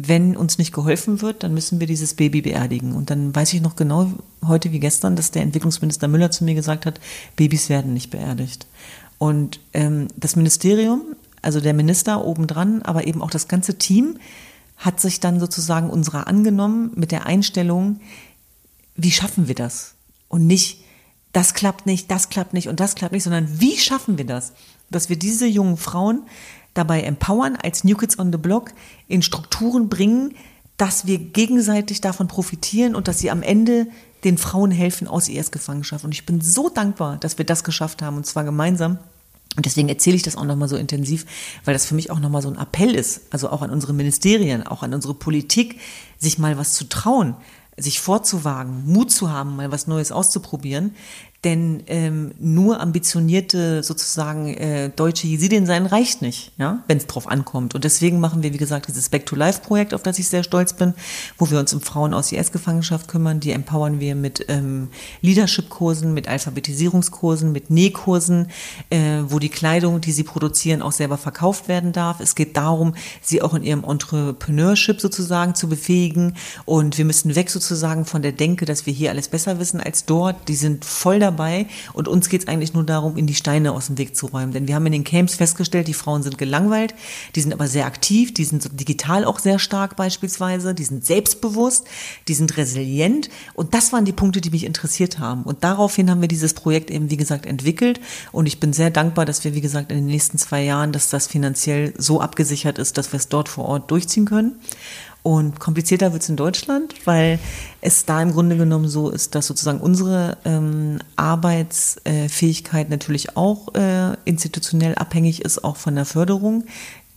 [0.08, 2.92] wenn uns nicht geholfen wird, dann müssen wir dieses Baby beerdigen.
[2.94, 4.12] Und dann weiß ich noch genau
[4.46, 7.00] heute wie gestern, dass der Entwicklungsminister Müller zu mir gesagt hat,
[7.36, 8.66] Babys werden nicht beerdigt.
[9.18, 11.02] Und ähm, das Ministerium,
[11.42, 14.18] also der Minister obendran, aber eben auch das ganze Team,
[14.76, 18.00] hat sich dann sozusagen unserer angenommen mit der Einstellung,
[18.96, 19.94] wie schaffen wir das?
[20.28, 20.82] Und nicht,
[21.32, 24.52] das klappt nicht, das klappt nicht und das klappt nicht, sondern wie schaffen wir das?
[24.90, 26.22] Dass wir diese jungen Frauen
[26.74, 28.72] dabei empowern, als New Kids on the Block
[29.08, 30.34] in Strukturen bringen,
[30.76, 33.86] dass wir gegenseitig davon profitieren und dass sie am Ende
[34.24, 36.04] den Frauen helfen aus IS-Gefangenschaft.
[36.04, 38.98] Und ich bin so dankbar, dass wir das geschafft haben und zwar gemeinsam.
[39.56, 41.26] Und deswegen erzähle ich das auch nochmal so intensiv,
[41.64, 44.66] weil das für mich auch nochmal so ein Appell ist, also auch an unsere Ministerien,
[44.66, 45.80] auch an unsere Politik,
[46.18, 47.34] sich mal was zu trauen,
[47.76, 50.94] sich vorzuwagen, Mut zu haben, mal was Neues auszuprobieren.
[51.42, 57.26] Denn ähm, nur ambitionierte sozusagen äh, deutsche Jesidin sein reicht nicht, ja, wenn es drauf
[57.28, 57.74] ankommt.
[57.74, 60.42] Und deswegen machen wir, wie gesagt, dieses Back to Life Projekt, auf das ich sehr
[60.42, 60.92] stolz bin,
[61.38, 63.40] wo wir uns um Frauen aus IS-Gefangenschaft kümmern.
[63.40, 64.88] Die empowern wir mit ähm,
[65.22, 68.48] Leadership-Kursen, mit Alphabetisierungskursen, mit Nähkursen,
[68.90, 72.20] äh, wo die Kleidung, die sie produzieren, auch selber verkauft werden darf.
[72.20, 76.36] Es geht darum, sie auch in ihrem Entrepreneurship sozusagen zu befähigen.
[76.66, 80.04] Und wir müssen weg sozusagen von der Denke, dass wir hier alles besser wissen als
[80.04, 80.46] dort.
[80.46, 83.72] Die sind voll dabei dabei und uns geht es eigentlich nur darum, in die Steine
[83.72, 84.52] aus dem Weg zu räumen.
[84.52, 86.94] Denn wir haben in den Camps festgestellt, die Frauen sind gelangweilt,
[87.34, 91.86] die sind aber sehr aktiv, die sind digital auch sehr stark beispielsweise, die sind selbstbewusst,
[92.28, 95.42] die sind resilient und das waren die Punkte, die mich interessiert haben.
[95.44, 98.00] Und daraufhin haben wir dieses Projekt eben, wie gesagt, entwickelt
[98.32, 101.10] und ich bin sehr dankbar, dass wir, wie gesagt, in den nächsten zwei Jahren, dass
[101.10, 104.56] das finanziell so abgesichert ist, dass wir es dort vor Ort durchziehen können.
[105.22, 107.38] Und komplizierter wird es in Deutschland, weil
[107.82, 114.16] es da im Grunde genommen so ist, dass sozusagen unsere ähm, Arbeitsfähigkeit natürlich auch äh,
[114.24, 116.64] institutionell abhängig ist, auch von der Förderung.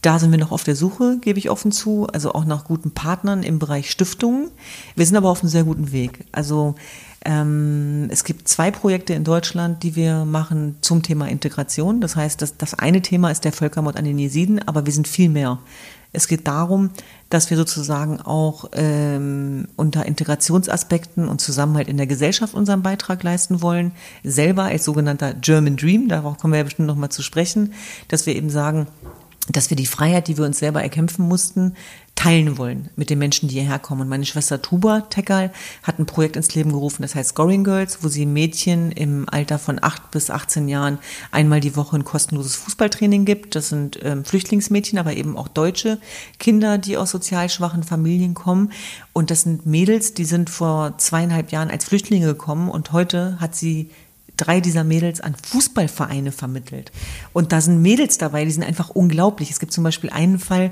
[0.01, 2.91] Da sind wir noch auf der Suche, gebe ich offen zu, also auch nach guten
[2.91, 4.51] Partnern im Bereich Stiftungen.
[4.97, 6.25] Wir sind aber auf einem sehr guten Weg.
[6.33, 6.75] Also
[7.23, 12.01] ähm, es gibt zwei Projekte in Deutschland, die wir machen zum Thema Integration.
[12.01, 15.07] Das heißt, das, das eine Thema ist der Völkermord an den Jesiden, aber wir sind
[15.07, 15.59] viel mehr.
[16.13, 16.91] Es geht darum,
[17.29, 23.63] dass wir sozusagen auch ähm, unter Integrationsaspekten und Zusammenhalt in der Gesellschaft unseren Beitrag leisten
[23.63, 23.91] wollen,
[24.23, 27.73] selber als sogenannter German Dream, darauf kommen wir ja bestimmt nochmal zu sprechen,
[28.07, 28.87] dass wir eben sagen,
[29.49, 31.75] dass wir die Freiheit, die wir uns selber erkämpfen mussten,
[32.15, 34.01] teilen wollen mit den Menschen, die hierher kommen.
[34.01, 38.03] Und meine Schwester Tuba Tekal hat ein Projekt ins Leben gerufen, das heißt Scoring Girls,
[38.03, 40.99] wo sie Mädchen im Alter von 8 bis 18 Jahren
[41.31, 43.55] einmal die Woche ein kostenloses Fußballtraining gibt.
[43.55, 45.97] Das sind ähm, Flüchtlingsmädchen, aber eben auch deutsche
[46.39, 48.71] Kinder, die aus sozial schwachen Familien kommen.
[49.11, 53.55] Und das sind Mädels, die sind vor zweieinhalb Jahren als Flüchtlinge gekommen und heute hat
[53.55, 53.89] sie
[54.37, 56.91] drei dieser Mädels an Fußballvereine vermittelt.
[57.33, 59.51] Und da sind Mädels dabei, die sind einfach unglaublich.
[59.51, 60.71] Es gibt zum Beispiel einen Fall,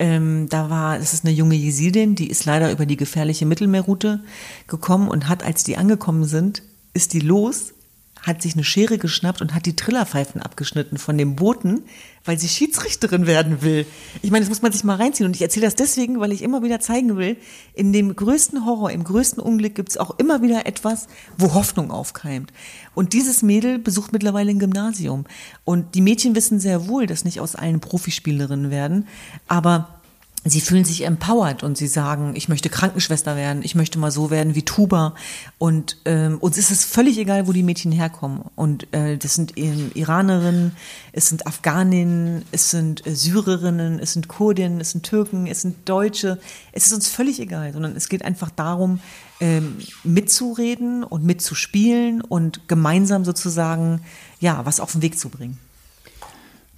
[0.00, 4.20] ähm, da war, es ist eine junge Jesidin, die ist leider über die gefährliche Mittelmeerroute
[4.66, 6.62] gekommen und hat, als die angekommen sind,
[6.94, 7.74] ist die los,
[8.22, 11.82] hat sich eine Schere geschnappt und hat die Trillerpfeifen abgeschnitten von dem Boten,
[12.24, 13.86] weil sie Schiedsrichterin werden will.
[14.22, 15.26] Ich meine, das muss man sich mal reinziehen.
[15.26, 17.36] Und ich erzähle das deswegen, weil ich immer wieder zeigen will,
[17.74, 21.06] in dem größten Horror, im größten Unglück gibt es auch immer wieder etwas,
[21.38, 22.52] wo Hoffnung aufkeimt.
[22.94, 25.24] Und dieses Mädel besucht mittlerweile ein Gymnasium.
[25.64, 29.06] Und die Mädchen wissen sehr wohl, dass nicht aus allen Profispielerinnen werden,
[29.48, 29.99] aber
[30.44, 34.30] sie fühlen sich empowered und sie sagen, ich möchte Krankenschwester werden, ich möchte mal so
[34.30, 35.14] werden wie Tuba.
[35.58, 38.42] Und ähm, uns ist es völlig egal, wo die Mädchen herkommen.
[38.56, 40.72] Und äh, das sind ähm, Iranerinnen,
[41.12, 45.86] es sind Afghaninnen, es sind äh, Syrerinnen, es sind Kurdinnen, es sind Türken, es sind
[45.86, 46.38] Deutsche.
[46.72, 49.00] Es ist uns völlig egal, sondern es geht einfach darum,
[49.40, 54.00] ähm, mitzureden und mitzuspielen und gemeinsam sozusagen,
[54.40, 55.58] ja, was auf den Weg zu bringen.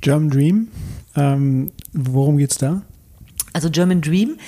[0.00, 0.68] German Dream,
[1.14, 2.82] ähm, worum geht's da?
[3.53, 4.38] Also German Dream.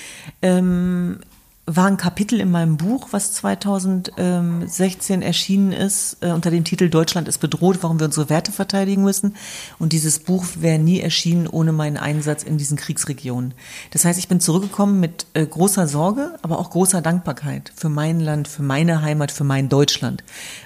[0.42, 1.20] Ähm,
[1.66, 7.26] war ein Kapitel in meinem Buch, was 2016 erschienen ist, äh, unter dem Titel Deutschland
[7.26, 9.34] ist bedroht, warum wir unsere Werte verteidigen müssen.
[9.78, 13.54] Und dieses Buch wäre nie erschienen ohne meinen Einsatz in diesen Kriegsregionen.
[13.92, 18.20] Das heißt, ich bin zurückgekommen mit äh, großer Sorge, aber auch großer Dankbarkeit für mein
[18.20, 20.22] Land, für meine Heimat, für mein Deutschland.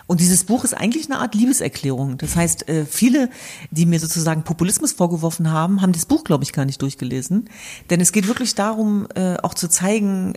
[0.08, 2.18] Und dieses Buch ist eigentlich eine Art Liebeserklärung.
[2.18, 3.30] Das heißt, äh, viele,
[3.70, 7.48] die mir sozusagen Populismus vorgeworfen haben, haben das Buch, glaube ich, gar nicht durchgelesen.
[7.88, 9.06] Denn es geht wirklich darum,
[9.42, 10.34] auch zu zeigen,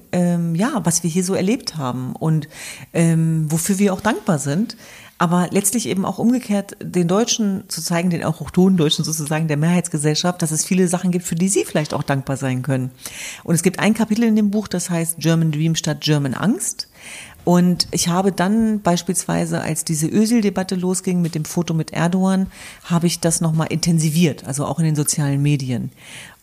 [0.52, 2.48] ähm, ja, was wir hier so erlebt haben und
[2.94, 4.76] ähm, wofür wir auch dankbar sind
[5.22, 10.42] aber letztlich eben auch umgekehrt den Deutschen zu zeigen, den auch Deutschen sozusagen der Mehrheitsgesellschaft,
[10.42, 12.90] dass es viele Sachen gibt, für die sie vielleicht auch dankbar sein können.
[13.44, 16.88] Und es gibt ein Kapitel in dem Buch, das heißt German Dream statt German Angst.
[17.44, 22.48] Und ich habe dann beispielsweise, als diese Ösil-Debatte losging mit dem Foto mit Erdogan,
[22.84, 25.92] habe ich das nochmal intensiviert, also auch in den sozialen Medien.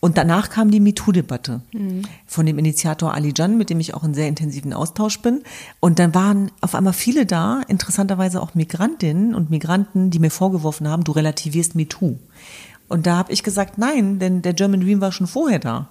[0.01, 2.03] Und danach kam die MeToo-Debatte mhm.
[2.25, 5.41] von dem Initiator Ali Jan, mit dem ich auch in sehr intensiven Austausch bin.
[5.79, 10.87] Und dann waren auf einmal viele da, interessanterweise auch Migrantinnen und Migranten, die mir vorgeworfen
[10.87, 12.17] haben, du relativierst MeToo.
[12.89, 15.87] Und da habe ich gesagt, nein, denn der German Dream war schon vorher da.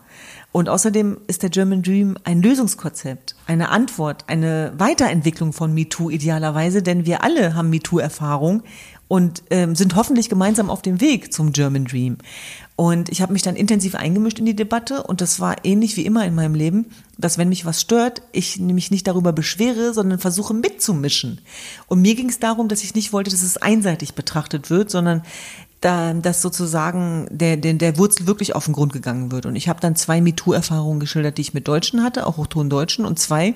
[0.59, 6.83] Und außerdem ist der German Dream ein Lösungskonzept, eine Antwort, eine Weiterentwicklung von MeToo idealerweise,
[6.83, 8.65] denn wir alle haben MeToo-Erfahrung
[9.07, 12.19] und ähm, sind hoffentlich gemeinsam auf dem Weg zum German Dream.
[12.75, 16.05] Und ich habe mich dann intensiv eingemischt in die Debatte und das war ähnlich wie
[16.05, 16.87] immer in meinem Leben,
[17.17, 21.41] dass wenn mich was stört, ich mich nicht darüber beschwere, sondern versuche mitzumischen.
[21.87, 25.23] Und mir ging es darum, dass ich nicht wollte, dass es einseitig betrachtet wird, sondern
[25.81, 29.47] da, dass sozusagen der, der, der Wurzel wirklich auf den Grund gegangen wird.
[29.47, 33.19] Und ich habe dann zwei MeToo-Erfahrungen geschildert, die ich mit Deutschen hatte, auch Hochtondeutschen, und
[33.19, 33.55] zwei,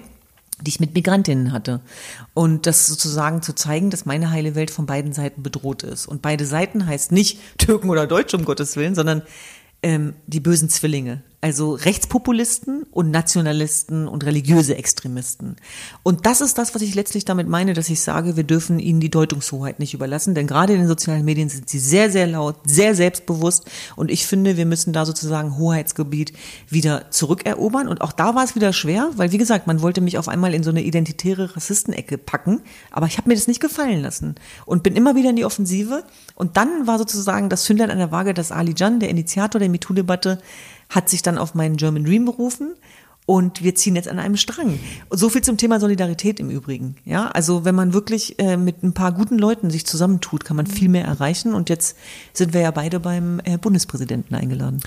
[0.60, 1.80] die ich mit Migrantinnen hatte.
[2.34, 6.06] Und das sozusagen zu zeigen, dass meine heile Welt von beiden Seiten bedroht ist.
[6.06, 9.22] Und beide Seiten heißt nicht Türken oder Deutsche, um Gottes Willen, sondern
[9.82, 11.22] ähm, die bösen Zwillinge.
[11.44, 15.56] Also Rechtspopulisten und Nationalisten und religiöse Extremisten.
[16.04, 19.00] Und das ist das, was ich letztlich damit meine, dass ich sage, wir dürfen ihnen
[19.00, 22.58] die Deutungshoheit nicht überlassen, denn gerade in den sozialen Medien sind sie sehr, sehr laut,
[22.64, 23.68] sehr selbstbewusst.
[23.96, 26.32] Und ich finde, wir müssen da sozusagen Hoheitsgebiet
[26.68, 27.88] wieder zurückerobern.
[27.88, 30.54] Und auch da war es wieder schwer, weil wie gesagt, man wollte mich auf einmal
[30.54, 32.60] in so eine identitäre Rassistenecke packen,
[32.92, 36.04] aber ich habe mir das nicht gefallen lassen und bin immer wieder in die Offensive.
[36.36, 39.70] Und dann war sozusagen das Zündlein an der Waage, dass Ali Jan, der Initiator der
[39.70, 40.38] MeToo-Debatte,
[40.92, 42.74] hat sich dann auf meinen German Dream berufen
[43.24, 44.78] und wir ziehen jetzt an einem Strang.
[45.10, 46.96] So viel zum Thema Solidarität im Übrigen.
[47.04, 50.66] Ja, also wenn man wirklich äh, mit ein paar guten Leuten sich zusammentut, kann man
[50.66, 51.54] viel mehr erreichen.
[51.54, 51.96] Und jetzt
[52.32, 54.80] sind wir ja beide beim äh, Bundespräsidenten eingeladen.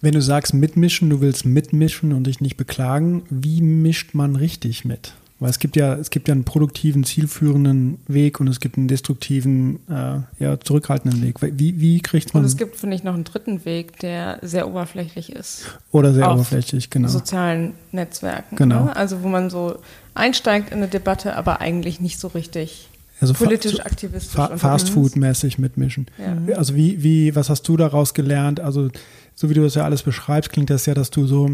[0.00, 4.84] Wenn du sagst mitmischen, du willst mitmischen und dich nicht beklagen, wie mischt man richtig
[4.84, 5.14] mit?
[5.40, 8.88] Weil es gibt ja, es gibt ja einen produktiven, zielführenden Weg und es gibt einen
[8.88, 11.36] destruktiven, äh, ja, zurückhaltenden Weg.
[11.40, 12.42] Wie, wie kriegt man.
[12.42, 15.78] Und es gibt, finde ich, noch einen dritten Weg, der sehr oberflächlich ist.
[15.92, 17.08] Oder sehr oberflächlich, genau.
[17.08, 18.54] Sozialen Netzwerken.
[18.56, 18.84] Genau.
[18.84, 18.96] Ne?
[18.96, 19.78] Also wo man so
[20.12, 22.90] einsteigt in eine Debatte, aber eigentlich nicht so richtig
[23.22, 24.34] also politisch fa aktivistisch.
[24.34, 26.06] Fa Fastfood-mäßig mitmischen.
[26.18, 26.54] Ja.
[26.56, 28.60] Also wie, wie, was hast du daraus gelernt?
[28.60, 28.90] Also,
[29.34, 31.50] so wie du das ja alles beschreibst, klingt das ja, dass du so,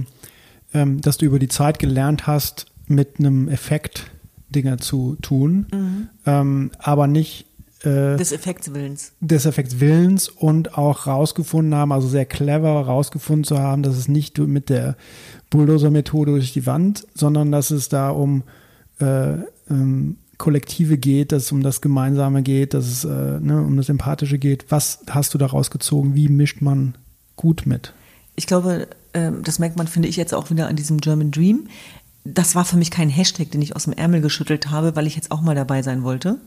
[0.75, 4.11] ähm, dass du über die Zeit gelernt hast, mit einem Effekt
[4.49, 6.09] Dinge zu tun, mhm.
[6.25, 7.47] ähm, aber nicht
[7.83, 9.13] äh, des Effektswillens.
[9.21, 14.39] Des Effektswillens und auch rausgefunden haben, also sehr clever rausgefunden zu haben, dass es nicht
[14.39, 14.97] mit der
[15.51, 18.43] Bulldozer-Methode durch die Wand, sondern dass es da um
[19.01, 19.35] äh,
[19.71, 23.89] ähm, Kollektive geht, dass es um das Gemeinsame geht, dass es äh, ne, um das
[23.89, 24.67] Empathische geht.
[24.71, 26.15] Was hast du daraus gezogen?
[26.15, 26.95] Wie mischt man
[27.37, 27.93] gut mit?
[28.37, 31.69] Ich glaube, ähm, das merkt man, finde ich, jetzt auch wieder an diesem German Dream
[32.35, 35.17] das war für mich kein Hashtag, den ich aus dem Ärmel geschüttelt habe, weil ich
[35.17, 36.39] jetzt auch mal dabei sein wollte,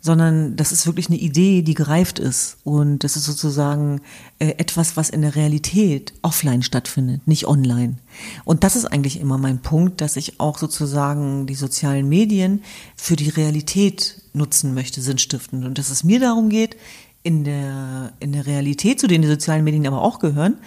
[0.00, 2.58] sondern das ist wirklich eine Idee, die gereift ist.
[2.64, 4.00] Und das ist sozusagen
[4.38, 7.96] äh, etwas, was in der Realität offline stattfindet, nicht online.
[8.44, 12.62] Und das ist eigentlich immer mein Punkt, dass ich auch sozusagen die sozialen Medien
[12.96, 15.64] für die Realität nutzen möchte, sinnstiftend.
[15.64, 16.76] Und dass es mir darum geht,
[17.24, 20.58] in der, in der Realität, zu denen die sozialen Medien aber auch gehören,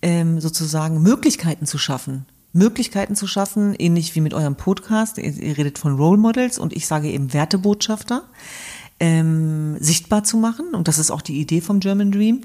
[0.00, 2.26] ähm, sozusagen Möglichkeiten zu schaffen.
[2.58, 5.18] Möglichkeiten zu schaffen, ähnlich wie mit eurem Podcast.
[5.18, 8.24] Ihr, ihr redet von Role Models und ich sage eben Wertebotschafter,
[9.00, 10.74] ähm, sichtbar zu machen.
[10.74, 12.42] Und das ist auch die Idee vom German Dream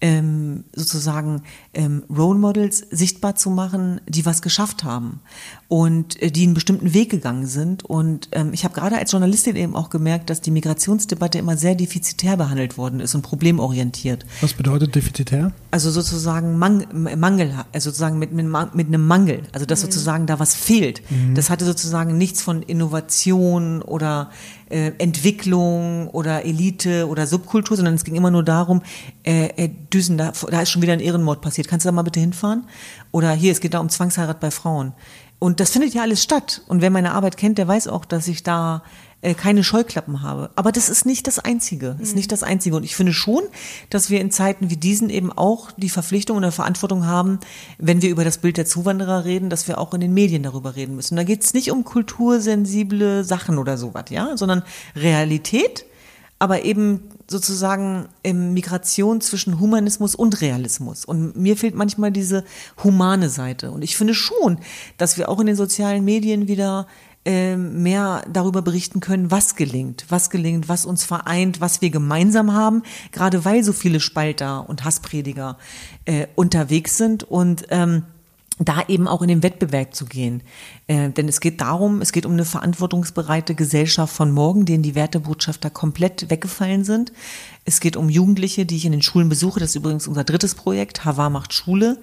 [0.00, 1.42] ähm, sozusagen
[1.74, 5.20] ähm, Role Models sichtbar zu machen, die was geschafft haben
[5.68, 7.84] und äh, die einen bestimmten Weg gegangen sind.
[7.84, 11.74] Und ähm, ich habe gerade als Journalistin eben auch gemerkt, dass die Migrationsdebatte immer sehr
[11.74, 14.24] defizitär behandelt worden ist und problemorientiert.
[14.40, 15.52] Was bedeutet defizitär?
[15.70, 19.86] Also sozusagen Mang Mangel, also sozusagen mit, mit, mit einem Mangel, also dass mhm.
[19.86, 21.02] sozusagen da was fehlt.
[21.10, 21.34] Mhm.
[21.34, 24.30] Das hatte sozusagen nichts von Innovation oder
[24.70, 28.82] äh, Entwicklung oder Elite oder Subkultur, sondern es ging immer nur darum,
[29.24, 31.68] äh, äh, Düsen, da, da ist schon wieder ein Ehrenmord passiert.
[31.68, 32.64] Kannst du da mal bitte hinfahren?
[33.10, 34.92] Oder hier, es geht da um Zwangsheirat bei Frauen.
[35.38, 36.62] Und das findet ja alles statt.
[36.68, 38.82] Und wer meine Arbeit kennt, der weiß auch, dass ich da
[39.22, 40.50] äh, keine Scheuklappen habe.
[40.56, 41.96] Aber das ist nicht das Einzige.
[41.98, 42.76] Das ist nicht das Einzige.
[42.76, 43.42] Und ich finde schon,
[43.90, 47.38] dass wir in Zeiten wie diesen eben auch die Verpflichtung oder Verantwortung haben,
[47.78, 50.74] wenn wir über das Bild der Zuwanderer reden, dass wir auch in den Medien darüber
[50.74, 51.16] reden müssen.
[51.16, 54.62] Da geht es nicht um kultursensible Sachen oder sowas, ja, sondern
[54.96, 55.84] Realität,
[56.38, 61.04] aber eben sozusagen ähm, Migration zwischen Humanismus und Realismus.
[61.04, 62.44] Und mir fehlt manchmal diese
[62.82, 63.70] humane Seite.
[63.70, 64.58] Und ich finde schon,
[64.96, 66.86] dass wir auch in den sozialen Medien wieder
[67.24, 72.52] ähm, mehr darüber berichten können, was gelingt, was gelingt, was uns vereint, was wir gemeinsam
[72.52, 75.58] haben, gerade weil so viele Spalter und Hassprediger
[76.06, 78.04] äh, unterwegs sind und ähm,
[78.60, 80.42] da eben auch in den Wettbewerb zu gehen.
[80.86, 84.94] Äh, denn es geht darum, es geht um eine verantwortungsbereite Gesellschaft von morgen, denen die
[84.94, 87.12] Wertebotschafter komplett weggefallen sind.
[87.64, 89.60] Es geht um Jugendliche, die ich in den Schulen besuche.
[89.60, 92.00] Das ist übrigens unser drittes Projekt, Havar macht Schule,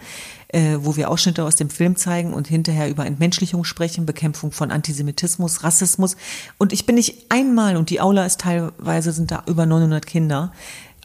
[0.50, 4.72] äh, wo wir Ausschnitte aus dem Film zeigen und hinterher über Entmenschlichung sprechen, Bekämpfung von
[4.72, 6.16] Antisemitismus, Rassismus.
[6.58, 10.54] Und ich bin nicht einmal, und die Aula ist teilweise, sind da über 900 Kinder,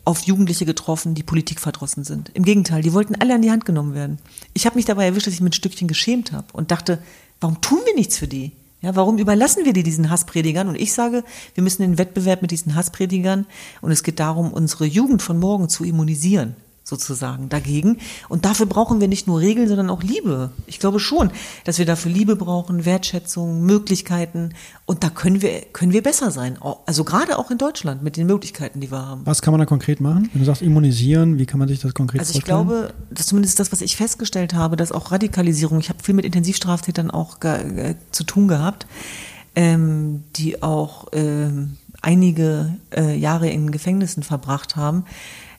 [0.04, 2.30] auf Jugendliche getroffen, die Politik verdrossen sind.
[2.34, 4.18] Im Gegenteil, die wollten alle an die Hand genommen werden.
[4.52, 6.98] Ich habe mich dabei erwischt, dass ich mich ein Stückchen geschämt habe und dachte,
[7.40, 8.52] warum tun wir nichts für die?
[8.80, 10.66] Ja, warum überlassen wir die diesen Hasspredigern?
[10.66, 11.22] Und ich sage,
[11.54, 13.46] wir müssen den Wettbewerb mit diesen Hasspredigern
[13.80, 17.98] und es geht darum, unsere Jugend von morgen zu immunisieren sozusagen dagegen.
[18.28, 20.50] Und dafür brauchen wir nicht nur Regeln, sondern auch Liebe.
[20.66, 21.30] Ich glaube schon,
[21.64, 24.54] dass wir dafür Liebe brauchen, Wertschätzung, Möglichkeiten.
[24.84, 26.58] Und da können wir, können wir besser sein.
[26.86, 29.22] Also gerade auch in Deutschland mit den Möglichkeiten, die wir haben.
[29.24, 30.28] Was kann man da konkret machen?
[30.32, 33.28] Wenn du sagst immunisieren, wie kann man sich das konkret Also ich glaube, das ist
[33.28, 37.38] zumindest das, was ich festgestellt habe, dass auch Radikalisierung, ich habe viel mit Intensivstraftätern auch
[38.10, 38.86] zu tun gehabt,
[39.54, 45.04] ähm, die auch ähm, einige äh, Jahre in Gefängnissen verbracht haben,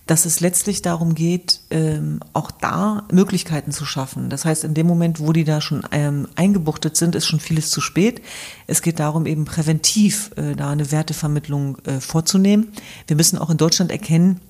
[0.05, 4.29] dass es letztlich darum geht, ähm, auch da Möglichkeiten zu schaffen.
[4.29, 7.69] Das heißt, in dem Moment, wo die da schon ähm, eingebuchtet sind, ist schon vieles
[7.69, 8.21] zu spät.
[8.67, 12.73] Es geht darum, eben präventiv äh, da eine Wertevermittlung äh, vorzunehmen.
[13.07, 14.41] Wir müssen auch in Deutschland erkennen,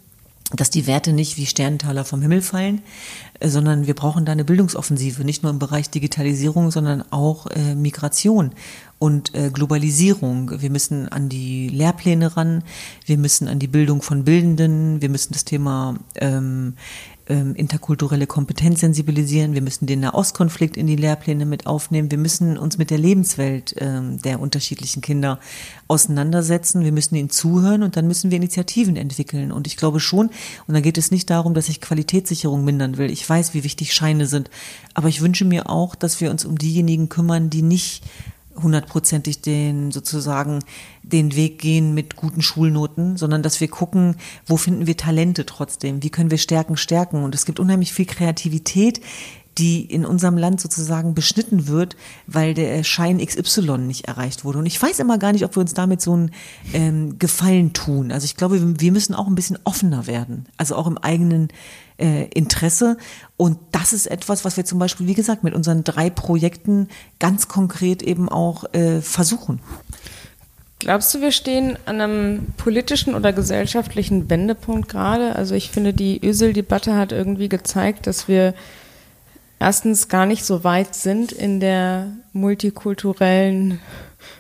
[0.51, 2.81] dass die Werte nicht wie Sternentaler vom Himmel fallen,
[3.39, 7.75] äh, sondern wir brauchen da eine Bildungsoffensive, nicht nur im Bereich Digitalisierung, sondern auch äh,
[7.75, 8.51] Migration
[8.99, 10.61] und äh, Globalisierung.
[10.61, 12.63] Wir müssen an die Lehrpläne ran,
[13.05, 16.75] wir müssen an die Bildung von Bildenden, wir müssen das Thema ähm,
[17.29, 22.57] ähm, interkulturelle Kompetenz sensibilisieren, wir müssen den Nahostkonflikt in die Lehrpläne mit aufnehmen, wir müssen
[22.57, 25.39] uns mit der Lebenswelt ähm, der unterschiedlichen Kinder
[25.87, 29.51] auseinandersetzen, wir müssen ihnen zuhören und dann müssen wir Initiativen entwickeln.
[29.51, 30.29] Und ich glaube schon,
[30.67, 33.09] und da geht es nicht darum, dass ich Qualitätssicherung mindern will.
[33.09, 34.49] Ich weiß, wie wichtig Scheine sind,
[34.93, 38.03] aber ich wünsche mir auch, dass wir uns um diejenigen kümmern, die nicht
[38.61, 40.59] hundertprozentig den sozusagen
[41.01, 46.03] den Weg gehen mit guten Schulnoten, sondern dass wir gucken, wo finden wir Talente trotzdem,
[46.03, 47.23] wie können wir Stärken stärken.
[47.23, 49.01] Und es gibt unheimlich viel Kreativität,
[49.57, 51.95] die in unserem Land sozusagen beschnitten wird,
[52.27, 54.59] weil der Schein XY nicht erreicht wurde.
[54.59, 56.31] Und ich weiß immer gar nicht, ob wir uns damit so einen
[56.73, 58.11] ähm, Gefallen tun.
[58.11, 61.49] Also ich glaube, wir müssen auch ein bisschen offener werden, also auch im eigenen
[61.97, 62.97] äh, Interesse.
[63.37, 66.87] Und das ist etwas, was wir zum Beispiel, wie gesagt, mit unseren drei Projekten
[67.19, 69.59] ganz konkret eben auch äh, versuchen.
[70.79, 75.33] Glaubst du, wir stehen an einem politischen oder gesellschaftlichen Wendepunkt gerade?
[75.33, 78.53] Also ich finde, die Ösel-Debatte hat irgendwie gezeigt, dass wir
[79.63, 83.79] erstens gar nicht so weit sind in der multikulturellen,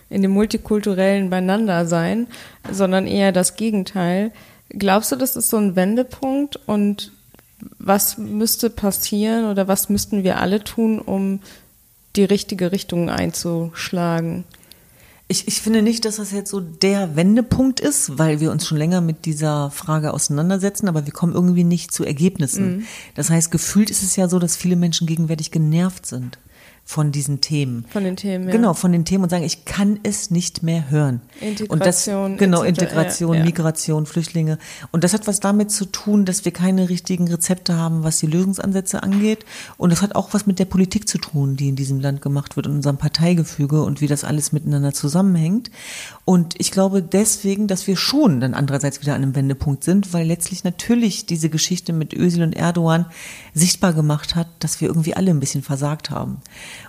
[0.09, 2.27] in dem multikulturellen Beieinandersein,
[2.69, 4.31] sondern eher das Gegenteil.
[4.67, 7.13] Glaubst du, das ist so ein Wendepunkt und
[7.79, 11.39] was müsste passieren oder was müssten wir alle tun, um
[12.17, 14.43] die richtige Richtung einzuschlagen?
[15.33, 18.77] Ich, ich finde nicht, dass das jetzt so der Wendepunkt ist, weil wir uns schon
[18.77, 22.77] länger mit dieser Frage auseinandersetzen, aber wir kommen irgendwie nicht zu Ergebnissen.
[22.77, 22.83] Mhm.
[23.15, 26.37] Das heißt, gefühlt ist es ja so, dass viele Menschen gegenwärtig genervt sind
[26.85, 27.85] von diesen Themen.
[27.89, 28.51] Von den Themen, ja.
[28.51, 31.21] Genau, von den Themen und sagen, ich kann es nicht mehr hören.
[31.39, 31.69] Integration.
[31.69, 31.85] Und
[32.33, 33.45] das, genau, etc., Integration, ja, ja.
[33.45, 34.57] Migration, Flüchtlinge.
[34.91, 38.27] Und das hat was damit zu tun, dass wir keine richtigen Rezepte haben, was die
[38.27, 39.45] Lösungsansätze angeht.
[39.77, 42.57] Und das hat auch was mit der Politik zu tun, die in diesem Land gemacht
[42.57, 45.71] wird, in unserem Parteigefüge und wie das alles miteinander zusammenhängt.
[46.25, 50.27] Und ich glaube deswegen, dass wir schon dann andererseits wieder an einem Wendepunkt sind, weil
[50.27, 53.05] letztlich natürlich diese Geschichte mit Özil und Erdogan
[53.53, 56.41] sichtbar gemacht hat, dass wir irgendwie alle ein bisschen versagt haben.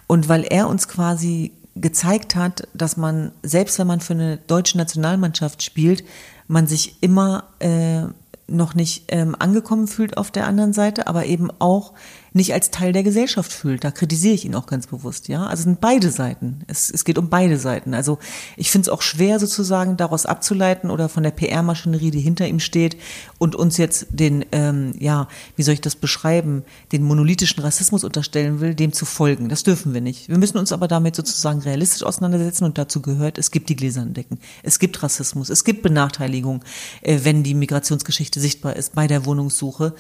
[0.07, 4.79] Und weil er uns quasi gezeigt hat, dass man, selbst wenn man für eine deutsche
[4.79, 6.05] Nationalmannschaft spielt,
[6.47, 8.03] man sich immer äh,
[8.47, 11.93] noch nicht ähm, angekommen fühlt auf der anderen Seite, aber eben auch
[12.35, 13.85] nicht als Teil der Gesellschaft fühlt.
[13.85, 15.47] Da kritisiere ich ihn auch ganz bewusst, ja.
[15.47, 16.63] Also es sind beide Seiten.
[16.67, 17.95] Es, es geht um beide Seiten.
[17.95, 18.19] Also
[18.57, 22.59] ich finde es auch schwer sozusagen daraus abzuleiten oder von der PR-Maschinerie, die hinter ihm
[22.59, 22.97] steht
[23.39, 28.59] und uns jetzt den, ähm, ja, wie soll ich das beschreiben, den monolithischen Rassismus unterstellen
[28.61, 29.49] will, dem zu folgen.
[29.49, 30.29] Das dürfen wir nicht.
[30.29, 34.13] Wir müssen uns aber damit sozusagen realistisch auseinandersetzen und dazu gehört, es gibt die gläsernen
[34.13, 34.41] Decken.
[34.65, 36.65] Es gibt Rassismus, es gibt Benachteiligung,
[37.03, 39.95] äh, wenn die Migrationsgeschichte sichtbar ist bei der Wohnungssuche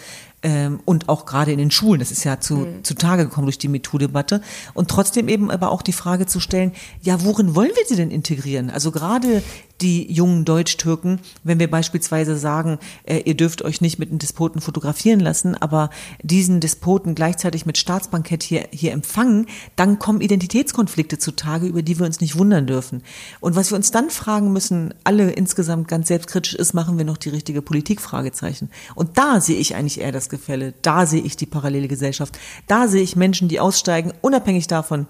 [0.45, 1.99] ähm, und auch gerade in den Schulen.
[1.99, 2.85] Das ist ja zu, mhm.
[2.85, 4.43] zutage gekommen durch die MeToo-Debatte.
[4.75, 8.11] Und trotzdem eben aber auch die Frage zu stellen, ja, worin wollen wir sie denn
[8.11, 8.71] integrieren?
[8.71, 9.43] Also gerade
[9.81, 14.61] die jungen Deutsch-Türken, wenn wir beispielsweise sagen, äh, ihr dürft euch nicht mit einem Despoten
[14.61, 15.91] fotografieren lassen, aber
[16.23, 19.47] diesen Despoten gleichzeitig mit Staatsbankett hier, hier empfangen,
[19.77, 23.03] dann kommen Identitätskonflikte zutage, über die wir uns nicht wundern dürfen.
[23.41, 27.17] Und was wir uns dann fragen müssen, alle insgesamt ganz selbstkritisch ist, machen wir noch
[27.17, 28.01] die richtige Politik?
[28.01, 28.71] Fragezeichen.
[28.95, 32.87] Und da sehe ich eigentlich eher das Gefälle, da sehe ich die parallele Gesellschaft, da
[32.89, 35.07] sehe ich Menschen, die aussteigen, unabhängig davon,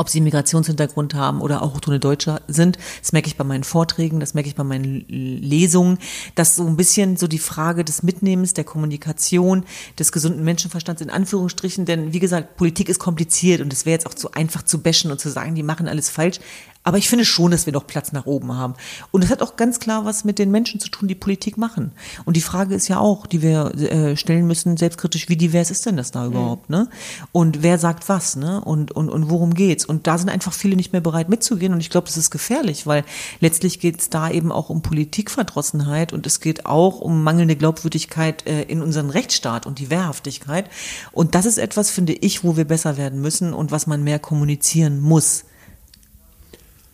[0.00, 2.78] ob sie Migrationshintergrund haben oder auch autochtone Deutsche sind.
[3.00, 5.98] Das merke ich bei meinen Vorträgen, das merke ich bei meinen Lesungen,
[6.34, 9.64] dass so ein bisschen so die Frage des Mitnehmens, der Kommunikation,
[9.98, 14.06] des gesunden Menschenverstands in Anführungsstrichen, denn wie gesagt, Politik ist kompliziert und es wäre jetzt
[14.06, 16.40] auch zu einfach zu bashen und zu sagen, die machen alles falsch.
[16.82, 18.72] Aber ich finde schon, dass wir noch Platz nach oben haben.
[19.10, 21.92] Und es hat auch ganz klar was mit den Menschen zu tun, die Politik machen.
[22.24, 25.84] Und die Frage ist ja auch, die wir äh, stellen müssen, selbstkritisch, wie divers ist
[25.84, 26.76] denn das da überhaupt, mhm.
[26.76, 26.88] ne?
[27.32, 28.62] Und wer sagt was, ne?
[28.62, 29.84] Und, und, und worum geht's?
[29.84, 31.74] Und da sind einfach viele nicht mehr bereit mitzugehen.
[31.74, 33.04] Und ich glaube, das ist gefährlich, weil
[33.40, 38.62] letztlich geht's da eben auch um Politikverdrossenheit und es geht auch um mangelnde Glaubwürdigkeit äh,
[38.62, 40.70] in unseren Rechtsstaat und die Wehrhaftigkeit.
[41.12, 44.18] Und das ist etwas, finde ich, wo wir besser werden müssen und was man mehr
[44.18, 45.44] kommunizieren muss.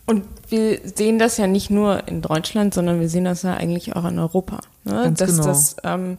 [0.07, 3.95] Und wir sehen das ja nicht nur in Deutschland, sondern wir sehen das ja eigentlich
[3.95, 4.61] auch in Europa.
[4.85, 5.11] Ne?
[5.11, 5.43] Dass, genau.
[5.43, 6.17] das, ähm,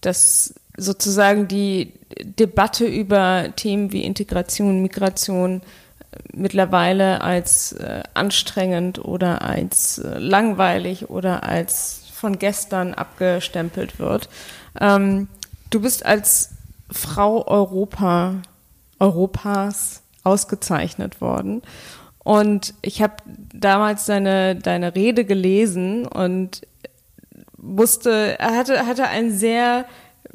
[0.00, 5.60] dass sozusagen die Debatte über Themen wie Integration, Migration
[6.12, 14.28] äh, mittlerweile als äh, anstrengend oder als äh, langweilig oder als von gestern abgestempelt wird.
[14.80, 15.26] Ähm,
[15.70, 16.50] du bist als
[16.92, 18.36] Frau Europa,
[19.00, 21.62] Europas ausgezeichnet worden.
[22.26, 23.14] Und ich habe
[23.54, 26.62] damals deine, deine Rede gelesen und
[27.56, 29.86] musste, er hatte, hatte ein sehr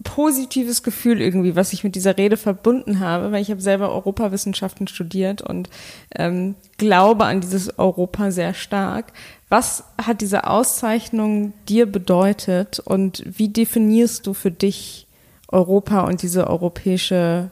[0.04, 4.88] positives Gefühl irgendwie, was ich mit dieser Rede verbunden habe, weil ich habe selber Europawissenschaften
[4.88, 5.70] studiert und
[6.16, 9.12] ähm, glaube an dieses Europa sehr stark.
[9.50, 15.08] Was hat diese Auszeichnung dir bedeutet und wie definierst du für dich
[15.50, 17.52] Europa und diese europäische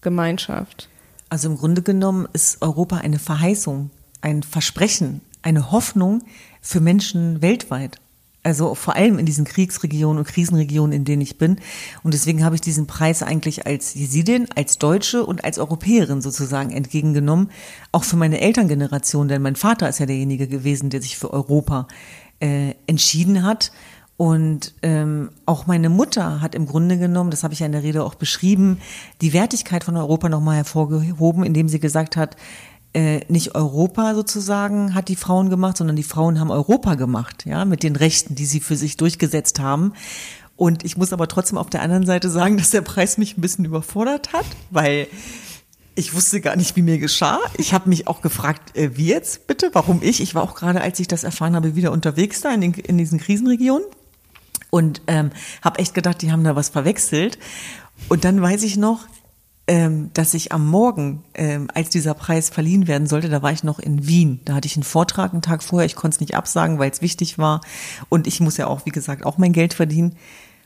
[0.00, 0.89] Gemeinschaft?
[1.30, 6.22] Also im Grunde genommen ist Europa eine Verheißung, ein Versprechen, eine Hoffnung
[6.60, 7.98] für Menschen weltweit.
[8.42, 11.58] Also vor allem in diesen Kriegsregionen und Krisenregionen, in denen ich bin.
[12.02, 16.70] Und deswegen habe ich diesen Preis eigentlich als Jesidin, als Deutsche und als Europäerin sozusagen
[16.70, 17.50] entgegengenommen.
[17.92, 21.86] Auch für meine Elterngeneration, denn mein Vater ist ja derjenige gewesen, der sich für Europa
[22.40, 23.72] äh, entschieden hat.
[24.20, 27.82] Und ähm, auch meine Mutter hat im Grunde genommen, das habe ich ja in der
[27.82, 28.78] Rede auch beschrieben,
[29.22, 32.36] die Wertigkeit von Europa nochmal hervorgehoben, indem sie gesagt hat,
[32.92, 37.64] äh, nicht Europa sozusagen hat die Frauen gemacht, sondern die Frauen haben Europa gemacht, ja,
[37.64, 39.94] mit den Rechten, die sie für sich durchgesetzt haben.
[40.54, 43.40] Und ich muss aber trotzdem auf der anderen Seite sagen, dass der Preis mich ein
[43.40, 45.06] bisschen überfordert hat, weil
[45.94, 47.38] ich wusste gar nicht, wie mir geschah.
[47.56, 50.20] Ich habe mich auch gefragt, äh, wie jetzt bitte, warum ich?
[50.20, 52.98] Ich war auch gerade, als ich das erfahren habe, wieder unterwegs da in, den, in
[52.98, 53.86] diesen Krisenregionen
[54.70, 55.30] und ähm,
[55.62, 57.38] habe echt gedacht, die haben da was verwechselt.
[58.08, 59.06] Und dann weiß ich noch,
[59.66, 63.62] ähm, dass ich am Morgen, ähm, als dieser Preis verliehen werden sollte, da war ich
[63.62, 64.40] noch in Wien.
[64.44, 65.86] Da hatte ich einen Vortrag einen Tag vorher.
[65.86, 67.60] Ich konnte es nicht absagen, weil es wichtig war.
[68.08, 70.16] Und ich muss ja auch, wie gesagt, auch mein Geld verdienen.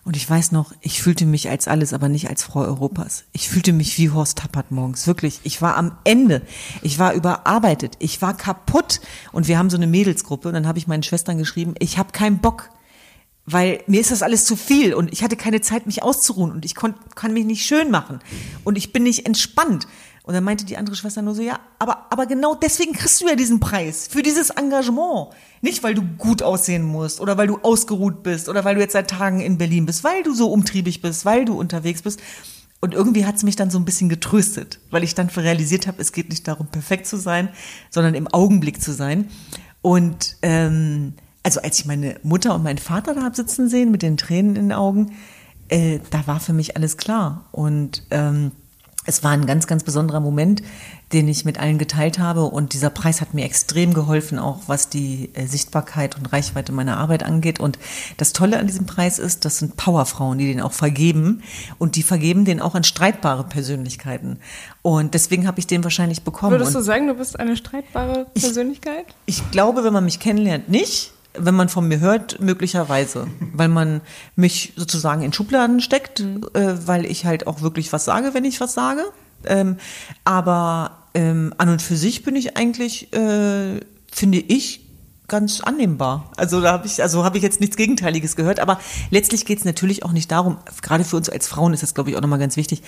[0.04, 3.24] Und ich weiß noch, ich fühlte mich als alles, aber nicht als Frau Europas.
[3.32, 5.06] Ich fühlte mich wie Horst Tappert morgens.
[5.06, 5.40] Wirklich.
[5.44, 6.42] Ich war am Ende.
[6.80, 7.96] Ich war überarbeitet.
[7.98, 9.00] Ich war kaputt.
[9.32, 10.48] Und wir haben so eine Mädelsgruppe.
[10.48, 12.70] Und dann habe ich meinen Schwestern geschrieben, ich habe keinen Bock
[13.46, 16.64] weil mir ist das alles zu viel und ich hatte keine Zeit, mich auszuruhen und
[16.64, 18.20] ich kon, kann mich nicht schön machen
[18.64, 19.86] und ich bin nicht entspannt.
[20.26, 23.28] Und dann meinte die andere Schwester nur so, ja, aber, aber genau deswegen kriegst du
[23.28, 25.34] ja diesen Preis, für dieses Engagement.
[25.60, 28.94] Nicht, weil du gut aussehen musst oder weil du ausgeruht bist oder weil du jetzt
[28.94, 32.20] seit Tagen in Berlin bist, weil du so umtriebig bist, weil du unterwegs bist.
[32.80, 36.00] Und irgendwie hat es mich dann so ein bisschen getröstet, weil ich dann realisiert habe,
[36.00, 37.50] es geht nicht darum, perfekt zu sein,
[37.90, 39.28] sondern im Augenblick zu sein.
[39.82, 41.14] Und ähm,
[41.44, 44.56] also als ich meine Mutter und meinen Vater da hab sitzen sehen mit den Tränen
[44.56, 45.12] in den Augen,
[45.68, 47.44] äh, da war für mich alles klar.
[47.52, 48.50] Und ähm,
[49.06, 50.62] es war ein ganz, ganz besonderer Moment,
[51.12, 52.44] den ich mit allen geteilt habe.
[52.44, 56.96] Und dieser Preis hat mir extrem geholfen, auch was die äh, Sichtbarkeit und Reichweite meiner
[56.96, 57.60] Arbeit angeht.
[57.60, 57.78] Und
[58.16, 61.42] das Tolle an diesem Preis ist, das sind Powerfrauen, die den auch vergeben.
[61.78, 64.38] Und die vergeben den auch an streitbare Persönlichkeiten.
[64.80, 66.52] Und deswegen habe ich den wahrscheinlich bekommen.
[66.52, 69.06] Würdest du sagen, du bist eine streitbare Persönlichkeit?
[69.26, 73.68] Ich, ich glaube, wenn man mich kennenlernt, nicht wenn man von mir hört, möglicherweise, weil
[73.68, 74.00] man
[74.36, 76.42] mich sozusagen in Schubladen steckt, mhm.
[76.54, 79.04] äh, weil ich halt auch wirklich was sage, wenn ich was sage.
[79.46, 79.76] Ähm,
[80.24, 83.80] aber ähm, an und für sich bin ich eigentlich, äh,
[84.10, 84.83] finde ich,
[85.26, 86.30] ganz annehmbar.
[86.36, 88.60] Also da habe ich, also habe ich jetzt nichts Gegenteiliges gehört.
[88.60, 88.78] Aber
[89.10, 92.10] letztlich geht es natürlich auch nicht darum, gerade für uns als Frauen ist das, glaube
[92.10, 92.82] ich, auch nochmal ganz wichtig.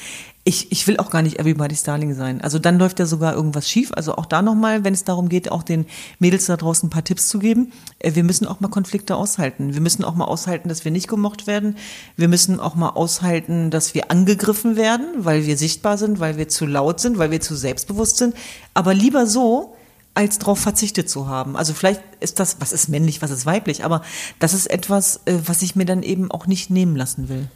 [0.44, 2.42] Ich, ich will auch gar nicht Everybody's Darling sein.
[2.42, 3.90] Also dann läuft ja sogar irgendwas schief.
[3.94, 5.86] Also auch da nochmal, wenn es darum geht, auch den
[6.18, 7.72] Mädels da draußen ein paar Tipps zu geben.
[8.00, 9.72] Äh, wir müssen auch mal Konflikte aushalten.
[9.72, 11.76] Wir müssen auch mal aushalten, dass wir nicht gemocht werden.
[12.16, 16.48] Wir müssen auch mal aushalten, dass wir angegriffen werden, weil wir sichtbar sind, weil wir
[16.48, 18.34] zu laut sind, weil wir zu selbstbewusst sind.
[18.74, 19.75] Aber lieber so,
[20.16, 21.56] als darauf verzichtet zu haben.
[21.56, 24.02] Also vielleicht ist das, was ist männlich, was ist weiblich, aber
[24.38, 27.48] das ist etwas, äh, was ich mir dann eben auch nicht nehmen lassen will.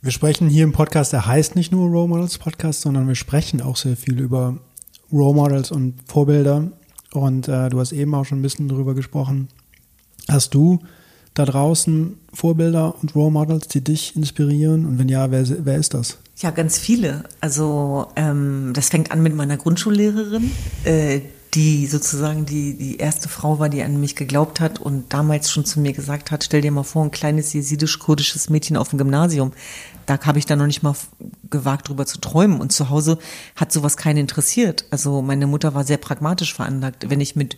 [0.00, 3.60] Wir sprechen hier im Podcast, der heißt nicht nur Role Models Podcast, sondern wir sprechen
[3.60, 4.56] auch sehr viel über
[5.12, 6.70] Role Models und Vorbilder.
[7.12, 9.48] Und äh, du hast eben auch schon ein bisschen darüber gesprochen.
[10.28, 10.78] Hast du
[11.34, 14.86] da draußen Vorbilder und Role Models, die dich inspirieren?
[14.86, 16.18] Und wenn ja, wer, wer ist das?
[16.36, 17.24] Ja, ganz viele.
[17.40, 20.50] Also ähm, das fängt an mit meiner Grundschullehrerin,
[20.84, 21.20] äh,
[21.58, 25.64] die sozusagen die, die erste Frau war, die an mich geglaubt hat und damals schon
[25.64, 29.50] zu mir gesagt hat, stell dir mal vor, ein kleines jesidisch-kurdisches Mädchen auf dem Gymnasium.
[30.06, 30.94] Da habe ich dann noch nicht mal
[31.50, 32.60] gewagt, drüber zu träumen.
[32.60, 33.18] Und zu Hause
[33.56, 34.84] hat sowas keinen interessiert.
[34.92, 37.10] Also meine Mutter war sehr pragmatisch veranlagt.
[37.10, 37.56] Wenn ich mit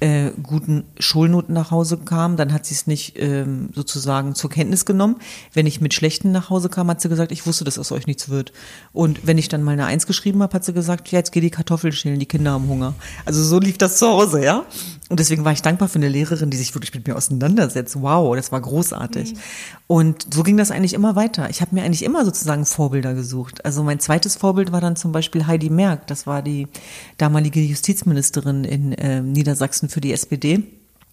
[0.00, 4.84] äh, guten Schulnoten nach Hause kam, dann hat sie es nicht ähm, sozusagen zur Kenntnis
[4.84, 5.16] genommen.
[5.52, 8.06] Wenn ich mit schlechten nach Hause kam, hat sie gesagt, ich wusste, dass aus euch
[8.06, 8.52] nichts wird.
[8.92, 11.40] Und wenn ich dann mal eine Eins geschrieben habe, hat sie gesagt, ja, jetzt geh
[11.40, 12.94] die Kartoffeln schälen, die Kinder haben Hunger.
[13.24, 14.64] Also so lief das zu Hause, ja.
[15.08, 18.00] Und deswegen war ich dankbar für eine Lehrerin, die sich wirklich mit mir auseinandersetzt.
[18.00, 19.32] Wow, das war großartig.
[19.32, 19.38] Mhm.
[19.86, 21.48] Und so ging das eigentlich immer weiter.
[21.48, 23.64] Ich habe mir eigentlich immer sozusagen Vorbilder gesucht.
[23.64, 26.06] Also mein zweites Vorbild war dann zum Beispiel Heidi Merck.
[26.08, 26.68] Das war die
[27.16, 30.62] damalige Justizministerin in äh, Niedersachsen für die SPD.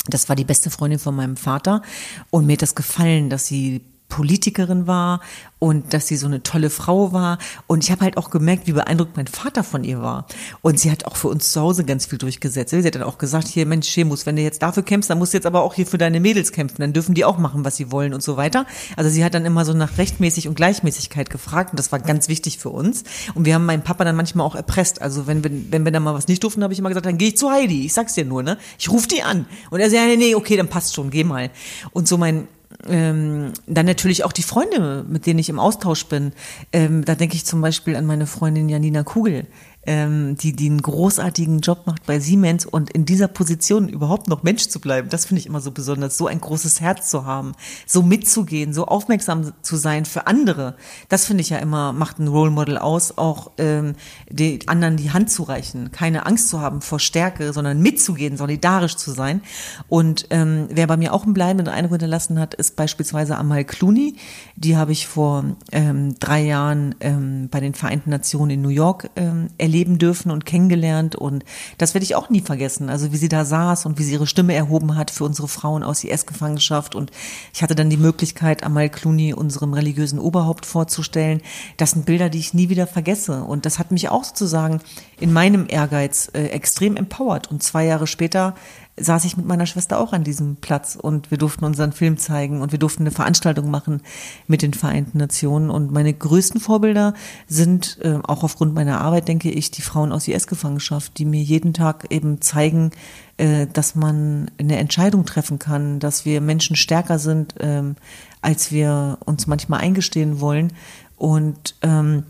[0.08, 1.82] Das war die beste Freundin von meinem Vater.
[2.30, 5.22] Und mir hat das gefallen, dass sie Politikerin war
[5.60, 7.40] und dass sie so eine tolle Frau war.
[7.66, 10.28] Und ich habe halt auch gemerkt, wie beeindruckt mein Vater von ihr war.
[10.62, 12.72] Und sie hat auch für uns zu Hause ganz viel durchgesetzt.
[12.72, 15.34] Sie hat dann auch gesagt, hier Mensch, Schemus, wenn du jetzt dafür kämpfst, dann musst
[15.34, 16.78] du jetzt aber auch hier für deine Mädels kämpfen.
[16.80, 18.66] Dann dürfen die auch machen, was sie wollen und so weiter.
[18.96, 22.28] Also sie hat dann immer so nach Rechtmäßig und Gleichmäßigkeit gefragt und das war ganz
[22.28, 23.04] wichtig für uns.
[23.34, 25.02] Und wir haben meinen Papa dann manchmal auch erpresst.
[25.02, 27.18] Also wenn wir, wenn wir dann mal was nicht durften, habe ich immer gesagt, dann
[27.18, 27.86] gehe ich zu Heidi.
[27.86, 28.58] Ich sag's dir nur, ne?
[28.78, 29.46] Ich rufe die an.
[29.72, 31.50] Und er sagt, nee, nee, okay, dann passt schon, geh mal.
[31.92, 32.48] Und so mein
[32.88, 36.34] ähm, dann natürlich auch die Freunde, mit denen ich im Austausch bin.
[36.72, 39.46] Ähm, da denke ich zum Beispiel an meine Freundin Janina Kugel,
[39.86, 44.44] ähm, die, die einen großartigen Job macht bei Siemens und in dieser Position überhaupt noch
[44.44, 47.54] Mensch zu bleiben, das finde ich immer so besonders, so ein großes Herz zu haben,
[47.86, 50.76] so mitzugehen, so aufmerksam zu sein für andere.
[51.10, 53.94] Das finde ich ja immer, macht ein Role Model aus, auch ähm,
[54.30, 58.96] die anderen die Hand zu reichen, keine Angst zu haben vor Stärke, sondern mitzugehen, solidarisch
[58.96, 59.42] zu sein.
[59.88, 64.16] Und ähm, wer bei mir auch einen bleibenden Eindruck hinterlassen hat, ist beispielsweise Amal Clooney.
[64.56, 69.10] Die habe ich vor ähm, drei Jahren ähm, bei den Vereinten Nationen in New York
[69.16, 71.44] ähm, erlebt erleben dürfen und kennengelernt und
[71.78, 72.90] das werde ich auch nie vergessen.
[72.90, 75.84] Also wie sie da saß und wie sie ihre Stimme erhoben hat für unsere Frauen
[75.84, 77.12] aus IS-Gefangenschaft und
[77.54, 81.42] ich hatte dann die Möglichkeit, Amal Clooney unserem religiösen Oberhaupt vorzustellen.
[81.76, 84.80] Das sind Bilder, die ich nie wieder vergesse und das hat mich auch sozusagen
[85.20, 88.56] in meinem Ehrgeiz äh, extrem empowert und zwei Jahre später
[88.98, 92.62] saß ich mit meiner Schwester auch an diesem Platz und wir durften unseren Film zeigen
[92.62, 94.02] und wir durften eine Veranstaltung machen
[94.48, 95.70] mit den Vereinten Nationen.
[95.70, 97.14] Und meine größten Vorbilder
[97.48, 101.74] sind, äh, auch aufgrund meiner Arbeit, denke ich, die Frauen aus IS-Gefangenschaft, die mir jeden
[101.74, 102.92] Tag eben zeigen,
[103.36, 107.98] äh, dass man eine Entscheidung treffen kann, dass wir Menschen stärker sind, ähm,
[108.42, 110.72] als wir uns manchmal eingestehen wollen
[111.18, 112.24] und ähm,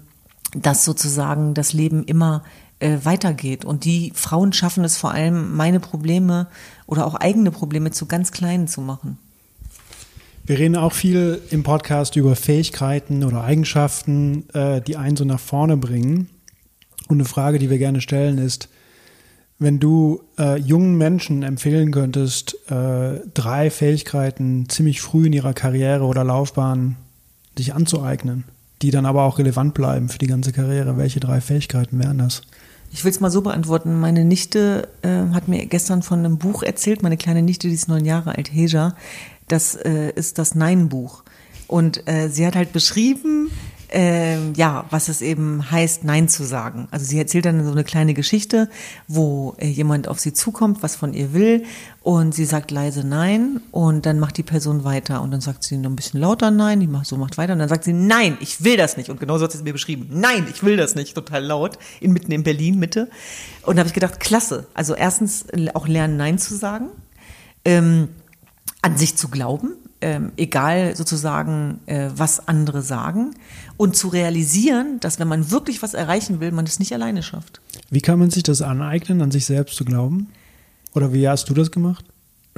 [0.55, 2.43] dass sozusagen das Leben immer
[2.80, 3.66] äh, weitergeht.
[3.66, 6.48] Und die Frauen schaffen es vor allem, meine Probleme
[6.86, 9.18] oder auch eigene Probleme zu ganz kleinen zu machen.
[10.46, 15.40] Wir reden auch viel im Podcast über Fähigkeiten oder Eigenschaften, äh, die einen so nach
[15.40, 16.30] vorne bringen.
[17.08, 18.70] Und eine Frage, die wir gerne stellen, ist,
[19.58, 26.04] wenn du äh, jungen Menschen empfehlen könntest, äh, drei Fähigkeiten ziemlich früh in ihrer Karriere
[26.04, 26.98] oder Laufbahn
[27.58, 28.44] sich anzueignen,
[28.82, 32.42] die dann aber auch relevant bleiben für die ganze Karriere, welche drei Fähigkeiten wären das?
[32.92, 34.00] Ich will es mal so beantworten.
[34.00, 37.90] Meine Nichte äh, hat mir gestern von einem Buch erzählt, meine kleine Nichte, die ist
[37.90, 38.96] neun Jahre alt, Heja.
[39.48, 41.24] Das äh, ist das Nein-Buch.
[41.68, 43.50] Und äh, sie hat halt beschrieben,
[43.98, 46.89] ähm, ja, was es eben heißt, Nein zu sagen.
[46.91, 48.70] Also sie erzählt dann so eine kleine Geschichte,
[49.08, 51.64] wo äh, jemand auf sie zukommt, was von ihr will,
[52.02, 55.78] und sie sagt leise Nein, und dann macht die Person weiter, und dann sagt sie
[55.78, 58.38] noch ein bisschen lauter Nein, die macht so macht weiter, und dann sagt sie Nein,
[58.41, 60.10] ich will das nicht, und genau so hat sie es mir beschrieben.
[60.12, 63.10] Nein, ich will das nicht, total laut, in, mitten in Berlin Mitte.
[63.62, 64.68] Und da habe ich gedacht, klasse.
[64.74, 66.89] Also erstens auch lernen Nein zu sagen,
[67.64, 68.10] ähm,
[68.82, 69.72] an sich zu glauben,
[70.06, 73.34] ähm, egal sozusagen, äh, was andere sagen
[73.76, 77.60] und zu realisieren, dass wenn man wirklich was erreichen will, man es nicht alleine schafft.
[77.89, 80.28] Wie kann man sich das aneignen, an sich selbst zu glauben?
[80.93, 82.06] Oder wie hast du das gemacht?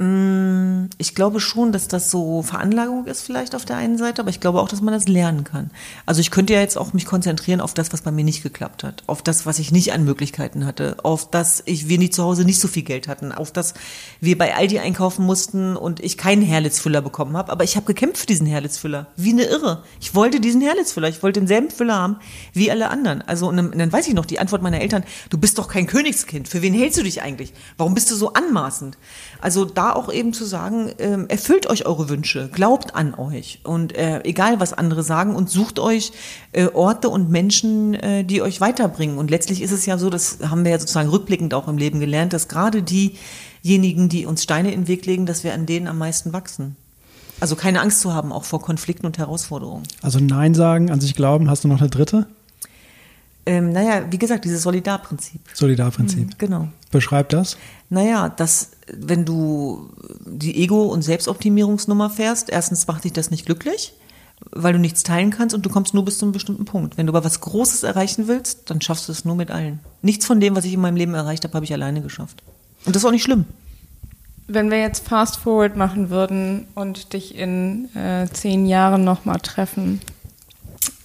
[0.00, 4.30] Mm, ich glaube schon, dass das so Veranlagung ist vielleicht auf der einen Seite, aber
[4.30, 5.72] ich glaube auch, dass man das lernen kann.
[6.06, 8.84] Also ich könnte ja jetzt auch mich konzentrieren auf das, was bei mir nicht geklappt
[8.84, 12.22] hat, auf das, was ich nicht an Möglichkeiten hatte, auf das ich wir nicht zu
[12.22, 13.74] Hause nicht so viel Geld hatten, auf das
[14.20, 18.18] wir bei Aldi einkaufen mussten und ich keinen Herlitzfüller bekommen habe, aber ich habe gekämpft
[18.18, 19.82] für diesen Herlitzfüller, wie eine Irre.
[20.00, 22.16] Ich wollte diesen Herlitzfüller, ich wollte denselben Füller haben
[22.52, 23.22] wie alle anderen.
[23.22, 25.88] Also und dann, dann weiß ich noch die Antwort meiner Eltern, du bist doch kein
[25.88, 27.52] Königskind, für wen hältst du dich eigentlich?
[27.76, 28.96] Warum bist du so anmaßend?
[29.40, 33.94] Also da auch eben zu sagen, ähm, erfüllt euch eure Wünsche, glaubt an euch und
[33.94, 36.12] äh, egal was andere sagen und sucht euch
[36.52, 39.18] äh, Orte und Menschen, äh, die euch weiterbringen.
[39.18, 42.00] Und letztlich ist es ja so, das haben wir ja sozusagen rückblickend auch im Leben
[42.00, 45.86] gelernt, dass gerade diejenigen, die uns Steine in den Weg legen, dass wir an denen
[45.86, 46.76] am meisten wachsen.
[47.40, 49.84] Also keine Angst zu haben, auch vor Konflikten und Herausforderungen.
[50.02, 52.26] Also Nein sagen, an sich glauben, hast du noch eine dritte?
[53.46, 55.40] Ähm, naja, wie gesagt, dieses Solidarprinzip.
[55.54, 56.26] Solidarprinzip.
[56.26, 56.68] Mhm, genau.
[56.90, 57.56] Beschreib das.
[57.90, 59.90] Naja, dass, wenn du
[60.24, 63.92] die Ego- und Selbstoptimierungsnummer fährst, erstens macht dich das nicht glücklich,
[64.50, 66.96] weil du nichts teilen kannst und du kommst nur bis zu einem bestimmten Punkt.
[66.96, 69.80] Wenn du aber was Großes erreichen willst, dann schaffst du es nur mit allen.
[70.00, 72.42] Nichts von dem, was ich in meinem Leben erreicht habe, habe ich alleine geschafft.
[72.84, 73.44] Und das ist auch nicht schlimm.
[74.46, 80.00] Wenn wir jetzt Fast Forward machen würden und dich in äh, zehn Jahren nochmal treffen,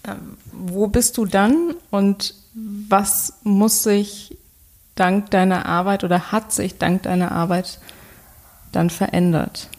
[0.04, 0.14] äh,
[0.54, 4.38] wo bist du dann und was muss sich
[4.96, 7.80] dank deiner Arbeit oder hat sich dank deiner Arbeit
[8.72, 9.70] dann verändert?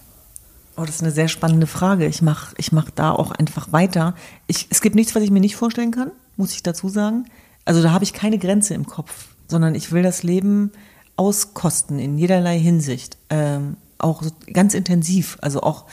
[0.76, 2.06] Oh, das ist eine sehr spannende Frage.
[2.06, 4.14] Ich mache ich mach da auch einfach weiter.
[4.46, 7.26] Ich, es gibt nichts, was ich mir nicht vorstellen kann, muss ich dazu sagen.
[7.64, 10.72] Also da habe ich keine Grenze im Kopf, sondern ich will das Leben
[11.16, 13.16] auskosten in jederlei Hinsicht.
[13.30, 15.84] Ähm, auch ganz intensiv, also auch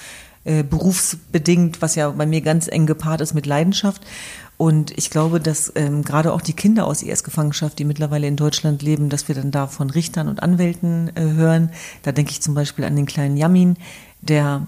[0.43, 4.01] äh, berufsbedingt, was ja bei mir ganz eng gepaart ist mit Leidenschaft.
[4.61, 8.83] Und ich glaube, dass ähm, gerade auch die Kinder aus IS-Gefangenschaft, die mittlerweile in Deutschland
[8.83, 11.71] leben, dass wir dann da von Richtern und Anwälten äh, hören.
[12.03, 13.75] Da denke ich zum Beispiel an den kleinen Yamin,
[14.21, 14.67] der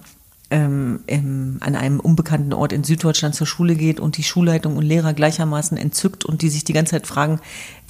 [0.49, 4.83] ähm, im, an einem unbekannten Ort in Süddeutschland zur Schule geht und die Schulleitung und
[4.83, 7.39] Lehrer gleichermaßen entzückt und die sich die ganze Zeit fragen,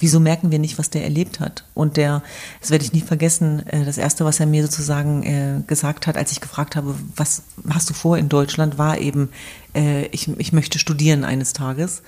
[0.04, 1.64] wieso merken wir nicht, was der erlebt hat?
[1.72, 2.22] Und der,
[2.60, 6.18] das werde ich nie vergessen, äh, das erste, was er mir sozusagen äh, gesagt hat,
[6.18, 9.30] als ich gefragt habe, was hast du vor in Deutschland, war eben,
[9.74, 12.02] äh, ich, ich möchte studieren eines Tages.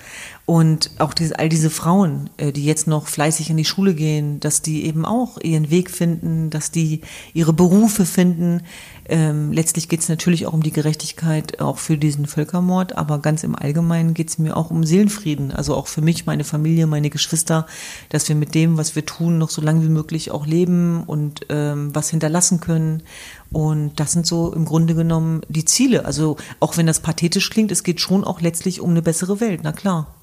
[0.45, 4.61] Und auch diese, all diese Frauen, die jetzt noch fleißig in die Schule gehen, dass
[4.61, 7.01] die eben auch ihren Weg finden, dass die
[7.33, 8.61] ihre Berufe finden.
[9.09, 13.43] Ähm, letztlich geht es natürlich auch um die Gerechtigkeit, auch für diesen Völkermord, aber ganz
[13.43, 15.51] im Allgemeinen geht es mir auch um Seelenfrieden.
[15.51, 17.67] Also auch für mich, meine Familie, meine Geschwister,
[18.09, 21.45] dass wir mit dem, was wir tun, noch so lange wie möglich auch leben und
[21.49, 23.03] ähm, was hinterlassen können.
[23.51, 26.05] Und das sind so im Grunde genommen die Ziele.
[26.05, 29.61] Also auch wenn das pathetisch klingt, es geht schon auch letztlich um eine bessere Welt,
[29.63, 30.13] na klar.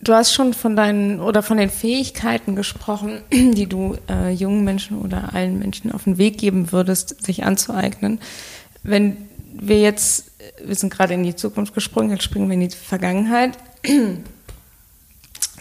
[0.00, 5.00] Du hast schon von deinen oder von den Fähigkeiten gesprochen, die du äh, jungen Menschen
[5.00, 8.20] oder allen Menschen auf den Weg geben würdest, sich anzueignen.
[8.82, 9.16] Wenn
[9.52, 10.30] wir jetzt,
[10.64, 13.58] wir sind gerade in die Zukunft gesprungen, jetzt springen wir in die Vergangenheit.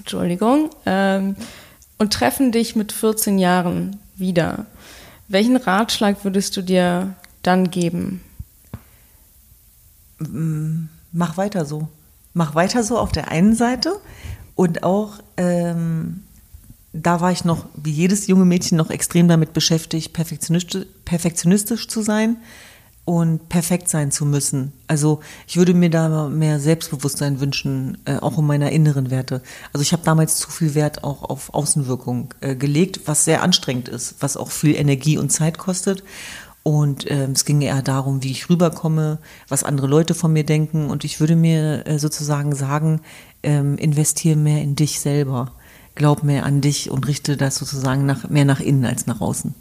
[0.06, 0.70] Entschuldigung.
[0.86, 1.36] Ähm,
[1.98, 4.68] und treffen dich mit 14 Jahren wieder.
[5.28, 8.22] Welchen Ratschlag würdest du dir dann geben?
[11.12, 11.88] Mach weiter so.
[12.34, 13.96] Mach weiter so auf der einen Seite
[14.54, 16.24] und auch ähm,
[16.94, 22.02] da war ich noch, wie jedes junge Mädchen, noch extrem damit beschäftigt, perfektionistisch, perfektionistisch zu
[22.02, 22.38] sein
[23.06, 24.74] und perfekt sein zu müssen.
[24.88, 29.44] Also ich würde mir da mehr Selbstbewusstsein wünschen, äh, auch um meiner inneren Werte.
[29.72, 33.90] Also ich habe damals zu viel Wert auch auf Außenwirkung äh, gelegt, was sehr anstrengend
[33.90, 36.04] ist, was auch viel Energie und Zeit kostet.
[36.64, 40.90] Und ähm, es ging eher darum, wie ich rüberkomme, was andere Leute von mir denken.
[40.90, 43.02] Und ich würde mir äh, sozusagen sagen,
[43.44, 45.52] ähm, investiere mehr in dich selber.
[45.94, 49.54] Glaub mehr an dich und richte das sozusagen nach, mehr nach innen als nach außen.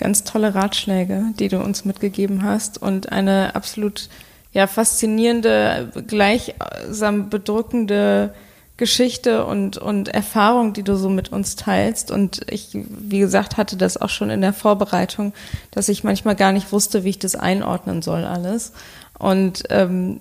[0.00, 4.08] Ganz tolle Ratschläge, die du uns mitgegeben hast und eine absolut
[4.52, 8.34] ja, faszinierende, gleichsam bedrückende
[8.78, 12.10] Geschichte und, und Erfahrung, die du so mit uns teilst.
[12.10, 15.34] Und ich, wie gesagt, hatte das auch schon in der Vorbereitung,
[15.70, 18.72] dass ich manchmal gar nicht wusste, wie ich das einordnen soll alles.
[19.18, 20.20] Und ähm,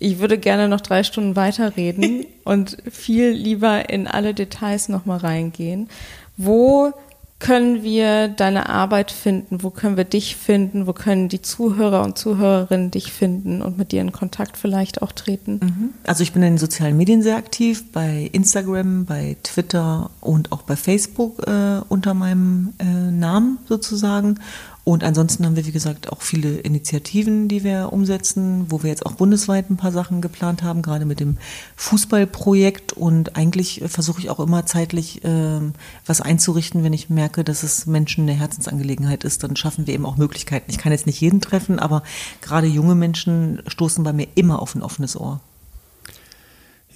[0.00, 5.88] ich würde gerne noch drei Stunden weiterreden und viel lieber in alle Details nochmal reingehen.
[6.36, 6.92] Wo
[7.38, 9.62] können wir deine Arbeit finden?
[9.62, 10.86] Wo können wir dich finden?
[10.86, 15.12] Wo können die Zuhörer und Zuhörerinnen dich finden und mit dir in Kontakt vielleicht auch
[15.12, 15.60] treten?
[15.62, 15.94] Mhm.
[16.04, 20.62] Also ich bin in den sozialen Medien sehr aktiv, bei Instagram, bei Twitter und auch
[20.62, 24.40] bei Facebook äh, unter meinem äh, Namen sozusagen.
[24.88, 29.04] Und ansonsten haben wir, wie gesagt, auch viele Initiativen, die wir umsetzen, wo wir jetzt
[29.04, 31.38] auch bundesweit ein paar Sachen geplant haben, gerade mit dem
[31.74, 32.92] Fußballprojekt.
[32.92, 35.60] Und eigentlich versuche ich auch immer zeitlich äh,
[36.06, 40.06] was einzurichten, wenn ich merke, dass es Menschen eine Herzensangelegenheit ist, dann schaffen wir eben
[40.06, 40.70] auch Möglichkeiten.
[40.70, 42.04] Ich kann jetzt nicht jeden treffen, aber
[42.40, 45.40] gerade junge Menschen stoßen bei mir immer auf ein offenes Ohr.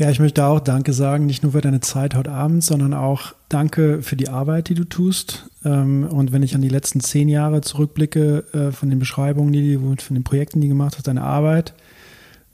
[0.00, 3.34] Ja, ich möchte auch Danke sagen, nicht nur für deine Zeit heute Abend, sondern auch
[3.50, 5.50] Danke für die Arbeit, die du tust.
[5.62, 9.74] Ähm, und wenn ich an die letzten zehn Jahre zurückblicke, äh, von den Beschreibungen, die
[9.74, 11.74] du, von den Projekten, die du gemacht hast, deine Arbeit,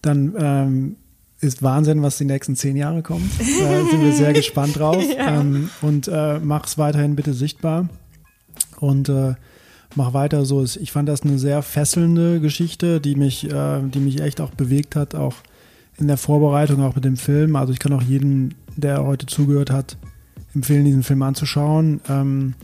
[0.03, 0.97] dann ähm,
[1.41, 3.31] ist Wahnsinn, was die nächsten zehn Jahre kommt.
[3.39, 5.05] Da sind wir sehr gespannt drauf.
[5.17, 5.41] ja.
[5.41, 7.89] Ähm, und äh, mach es weiterhin bitte sichtbar.
[8.81, 9.37] Und äh,
[9.95, 10.65] mach weiter so.
[10.65, 15.15] Ich fand das eine sehr fesselnde Geschichte, die mich, die mich echt auch bewegt hat,
[15.15, 15.35] auch
[15.99, 17.57] in der Vorbereitung auch mit dem Film.
[17.57, 19.97] Also ich kann auch jedem, der heute zugehört hat,
[20.55, 22.01] empfehlen, diesen Film anzuschauen.
[22.09, 22.55] Ähm,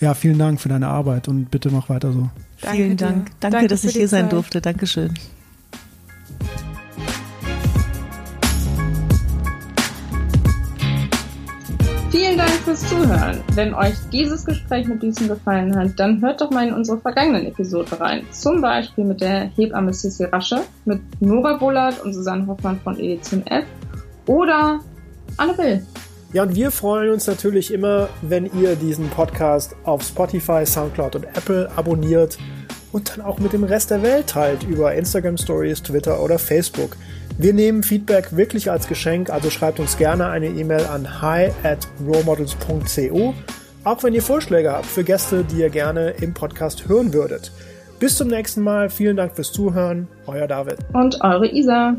[0.00, 2.30] ja, vielen Dank für deine Arbeit und bitte mach weiter so.
[2.62, 3.30] Danke vielen Dank.
[3.40, 4.60] Danke, Danke dass ich hier sein durfte.
[4.60, 5.14] Dankeschön.
[12.20, 13.40] Vielen Dank fürs Zuhören.
[13.54, 17.46] Wenn euch dieses Gespräch mit diesem gefallen hat, dann hört doch mal in unsere vergangenen
[17.46, 18.26] Episoden rein.
[18.30, 23.46] Zum Beispiel mit der Hebamme Sissi Rasche, mit Nora Bullard und Susanne Hoffmann von Edition
[23.46, 23.64] F
[24.26, 24.80] oder
[25.38, 25.86] Anne Will.
[26.34, 31.24] Ja, und wir freuen uns natürlich immer, wenn ihr diesen Podcast auf Spotify, Soundcloud und
[31.24, 32.36] Apple abonniert
[32.92, 36.98] und dann auch mit dem Rest der Welt teilt über Instagram Stories, Twitter oder Facebook.
[37.42, 41.88] Wir nehmen Feedback wirklich als Geschenk, also schreibt uns gerne eine E-Mail an hi at
[42.06, 43.32] rolemodels.co,
[43.82, 47.50] auch wenn ihr Vorschläge habt für Gäste, die ihr gerne im Podcast hören würdet.
[47.98, 50.76] Bis zum nächsten Mal, vielen Dank fürs Zuhören, euer David.
[50.92, 51.96] Und eure Isa.